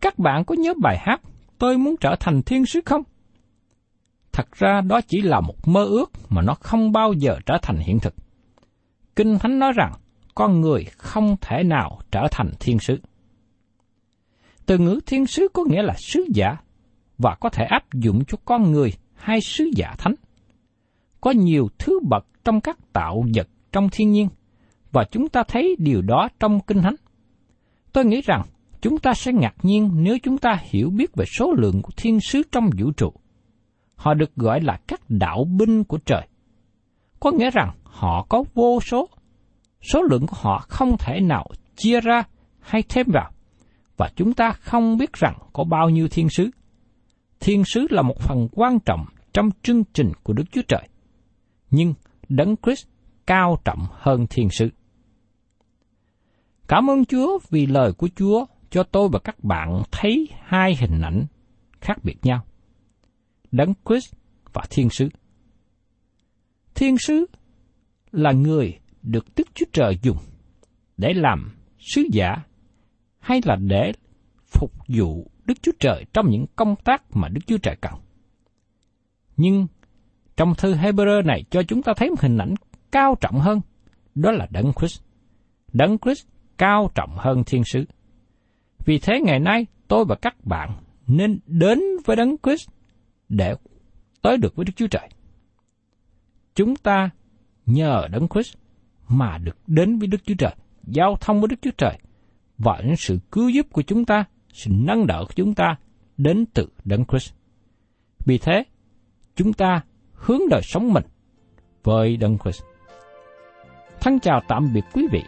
Các 0.00 0.18
bạn 0.18 0.44
có 0.44 0.54
nhớ 0.54 0.74
bài 0.82 0.98
hát 1.00 1.20
Tôi 1.60 1.78
muốn 1.78 1.96
trở 2.00 2.16
thành 2.20 2.42
thiên 2.42 2.66
sứ 2.66 2.80
không? 2.84 3.02
Thật 4.32 4.52
ra 4.52 4.80
đó 4.80 5.00
chỉ 5.08 5.22
là 5.22 5.40
một 5.40 5.68
mơ 5.68 5.84
ước 5.84 6.10
mà 6.28 6.42
nó 6.42 6.54
không 6.54 6.92
bao 6.92 7.12
giờ 7.12 7.38
trở 7.46 7.58
thành 7.62 7.76
hiện 7.76 7.98
thực. 7.98 8.14
Kinh 9.16 9.38
Thánh 9.38 9.58
nói 9.58 9.72
rằng, 9.76 9.92
con 10.34 10.60
người 10.60 10.84
không 10.96 11.36
thể 11.40 11.62
nào 11.62 12.00
trở 12.10 12.26
thành 12.30 12.50
thiên 12.60 12.78
sứ. 12.78 13.00
Từ 14.66 14.78
ngữ 14.78 15.00
thiên 15.06 15.26
sứ 15.26 15.48
có 15.52 15.64
nghĩa 15.68 15.82
là 15.82 15.94
sứ 15.98 16.24
giả, 16.34 16.56
và 17.18 17.34
có 17.40 17.48
thể 17.48 17.64
áp 17.64 17.94
dụng 17.94 18.24
cho 18.24 18.38
con 18.44 18.72
người 18.72 18.92
hay 19.14 19.40
sứ 19.40 19.70
giả 19.76 19.94
thánh. 19.98 20.14
Có 21.20 21.30
nhiều 21.30 21.68
thứ 21.78 22.00
bậc 22.08 22.26
trong 22.44 22.60
các 22.60 22.78
tạo 22.92 23.24
vật 23.34 23.48
trong 23.72 23.88
thiên 23.92 24.10
nhiên, 24.12 24.28
và 24.92 25.04
chúng 25.10 25.28
ta 25.28 25.42
thấy 25.48 25.76
điều 25.78 26.02
đó 26.02 26.28
trong 26.40 26.60
kinh 26.60 26.82
thánh. 26.82 26.94
Tôi 27.92 28.04
nghĩ 28.04 28.20
rằng, 28.20 28.42
chúng 28.80 28.98
ta 28.98 29.14
sẽ 29.14 29.32
ngạc 29.32 29.54
nhiên 29.62 29.90
nếu 29.94 30.18
chúng 30.22 30.38
ta 30.38 30.58
hiểu 30.62 30.90
biết 30.90 31.14
về 31.14 31.24
số 31.24 31.52
lượng 31.52 31.82
của 31.82 31.92
thiên 31.96 32.20
sứ 32.20 32.42
trong 32.52 32.70
vũ 32.78 32.90
trụ. 32.90 33.12
Họ 34.00 34.14
được 34.14 34.36
gọi 34.36 34.60
là 34.60 34.78
các 34.86 35.00
đạo 35.08 35.44
binh 35.44 35.84
của 35.84 35.98
trời. 35.98 36.28
Có 37.20 37.32
nghĩa 37.32 37.50
rằng 37.50 37.70
họ 37.84 38.26
có 38.28 38.44
vô 38.54 38.80
số. 38.80 39.08
Số 39.92 40.02
lượng 40.02 40.26
của 40.26 40.36
họ 40.40 40.64
không 40.68 40.96
thể 40.98 41.20
nào 41.20 41.46
chia 41.76 42.00
ra 42.00 42.22
hay 42.60 42.82
thêm 42.88 43.06
vào. 43.12 43.30
Và 43.96 44.10
chúng 44.16 44.34
ta 44.34 44.52
không 44.52 44.96
biết 44.96 45.12
rằng 45.12 45.38
có 45.52 45.64
bao 45.64 45.90
nhiêu 45.90 46.08
thiên 46.08 46.28
sứ. 46.28 46.50
Thiên 47.40 47.62
sứ 47.64 47.86
là 47.90 48.02
một 48.02 48.18
phần 48.18 48.48
quan 48.52 48.78
trọng 48.80 49.04
trong 49.32 49.50
chương 49.62 49.84
trình 49.84 50.12
của 50.22 50.32
Đức 50.32 50.44
Chúa 50.52 50.62
Trời. 50.68 50.88
Nhưng 51.70 51.94
Đấng 52.28 52.56
Christ 52.56 52.86
cao 53.26 53.58
trọng 53.64 53.86
hơn 53.90 54.26
thiên 54.30 54.48
sứ. 54.50 54.68
Cảm 56.68 56.90
ơn 56.90 57.04
Chúa 57.04 57.38
vì 57.50 57.66
lời 57.66 57.92
của 57.92 58.08
Chúa 58.16 58.46
cho 58.70 58.82
tôi 58.82 59.08
và 59.12 59.18
các 59.18 59.44
bạn 59.44 59.82
thấy 59.92 60.28
hai 60.42 60.76
hình 60.80 61.00
ảnh 61.00 61.26
khác 61.80 62.04
biệt 62.04 62.16
nhau. 62.22 62.44
Đấng 63.52 63.74
Christ 63.88 64.14
và 64.52 64.62
Thiên 64.70 64.90
Sứ. 64.90 65.08
Thiên 66.74 66.96
Sứ 66.98 67.26
là 68.12 68.32
người 68.32 68.78
được 69.02 69.24
Đức 69.36 69.48
Chúa 69.54 69.66
Trời 69.72 69.98
dùng 70.02 70.16
để 70.96 71.12
làm 71.14 71.52
sứ 71.78 72.02
giả 72.12 72.36
hay 73.18 73.40
là 73.44 73.56
để 73.56 73.92
phục 74.46 74.72
vụ 74.88 75.30
Đức 75.44 75.62
Chúa 75.62 75.72
Trời 75.80 76.04
trong 76.12 76.30
những 76.30 76.46
công 76.56 76.76
tác 76.84 77.16
mà 77.16 77.28
Đức 77.28 77.40
Chúa 77.46 77.58
Trời 77.58 77.76
cần. 77.80 77.94
Nhưng 79.36 79.66
trong 80.36 80.54
thư 80.54 80.74
Hebrew 80.74 81.26
này 81.26 81.44
cho 81.50 81.62
chúng 81.62 81.82
ta 81.82 81.92
thấy 81.96 82.10
một 82.10 82.20
hình 82.20 82.38
ảnh 82.38 82.54
cao 82.92 83.16
trọng 83.20 83.40
hơn, 83.40 83.60
đó 84.14 84.30
là 84.30 84.46
Đấng 84.50 84.72
Christ. 84.78 85.02
Đấng 85.72 85.98
Christ 85.98 86.26
cao 86.58 86.90
trọng 86.94 87.10
hơn 87.16 87.42
thiên 87.46 87.64
sứ. 87.64 87.84
Vì 88.84 88.98
thế 88.98 89.20
ngày 89.24 89.40
nay 89.40 89.66
tôi 89.88 90.04
và 90.04 90.16
các 90.22 90.44
bạn 90.44 90.70
nên 91.06 91.38
đến 91.46 91.80
với 92.04 92.16
Đấng 92.16 92.36
Christ 92.42 92.68
để 93.30 93.54
tới 94.22 94.36
được 94.36 94.56
với 94.56 94.64
Đức 94.64 94.72
Chúa 94.76 94.86
Trời. 94.86 95.08
Chúng 96.54 96.76
ta 96.76 97.10
nhờ 97.66 98.08
Đấng 98.10 98.28
Christ 98.28 98.54
mà 99.08 99.38
được 99.38 99.56
đến 99.66 99.98
với 99.98 100.08
Đức 100.08 100.18
Chúa 100.24 100.34
Trời, 100.38 100.54
giao 100.82 101.16
thông 101.20 101.40
với 101.40 101.48
Đức 101.48 101.56
Chúa 101.62 101.70
Trời 101.78 101.98
và 102.58 102.80
những 102.84 102.96
sự 102.96 103.18
cứu 103.32 103.48
giúp 103.48 103.66
của 103.72 103.82
chúng 103.82 104.04
ta, 104.04 104.24
sự 104.52 104.70
nâng 104.74 105.06
đỡ 105.06 105.24
của 105.28 105.32
chúng 105.36 105.54
ta 105.54 105.76
đến 106.16 106.44
từ 106.54 106.68
Đấng 106.84 107.04
Christ. 107.04 107.32
Vì 108.26 108.38
thế, 108.38 108.64
chúng 109.36 109.52
ta 109.52 109.82
hướng 110.14 110.40
đời 110.50 110.62
sống 110.64 110.92
mình 110.92 111.04
với 111.82 112.16
Đấng 112.16 112.38
Christ. 112.38 112.62
Thân 114.00 114.20
chào 114.20 114.40
tạm 114.48 114.72
biệt 114.72 114.84
quý 114.92 115.06
vị 115.12 115.22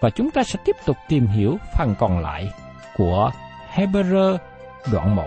và 0.00 0.10
chúng 0.10 0.30
ta 0.30 0.42
sẽ 0.42 0.58
tiếp 0.64 0.76
tục 0.86 0.96
tìm 1.08 1.26
hiểu 1.26 1.56
phần 1.78 1.94
còn 1.98 2.18
lại 2.18 2.48
của 2.96 3.30
Hebrew 3.74 4.38
đoạn 4.92 5.16
1 5.16 5.26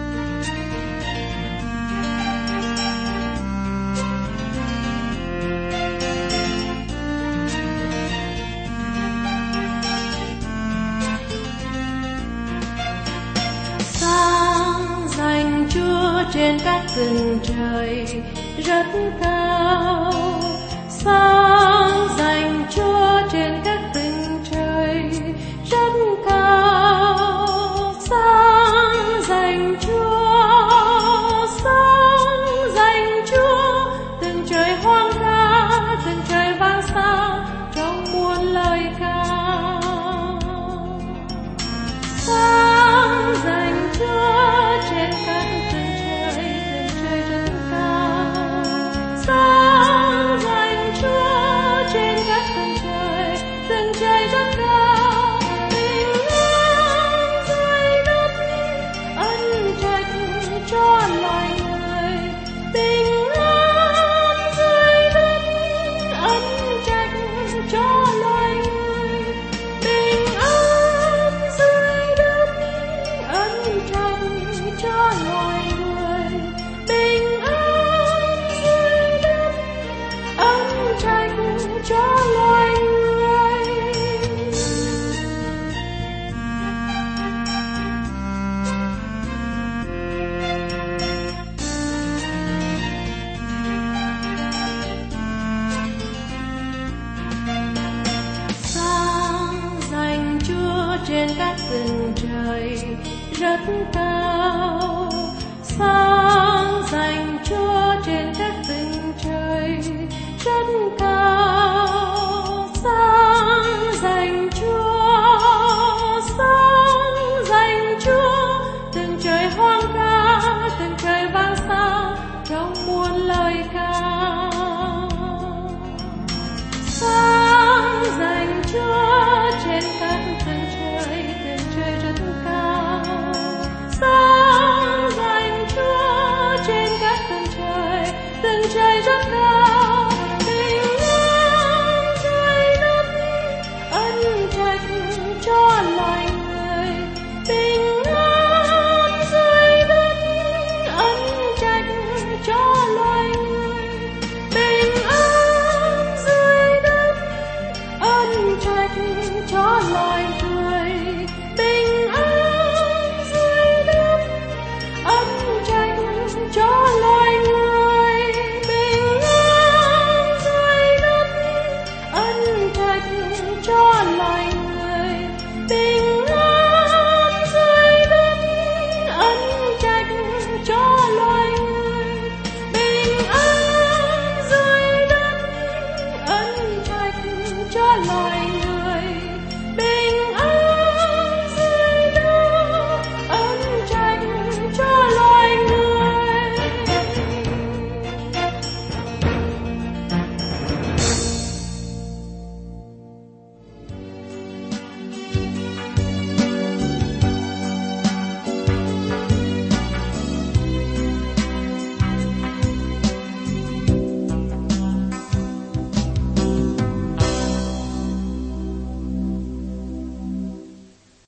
trên 16.41 16.59
các 16.65 16.83
rừng 16.95 17.39
trời 17.43 18.05
rất 18.65 18.85
cao 19.21 20.13
sáng 20.89 22.07
dành 22.17 22.65
cho 22.75 23.21
trên 23.31 23.61
các 23.65 23.90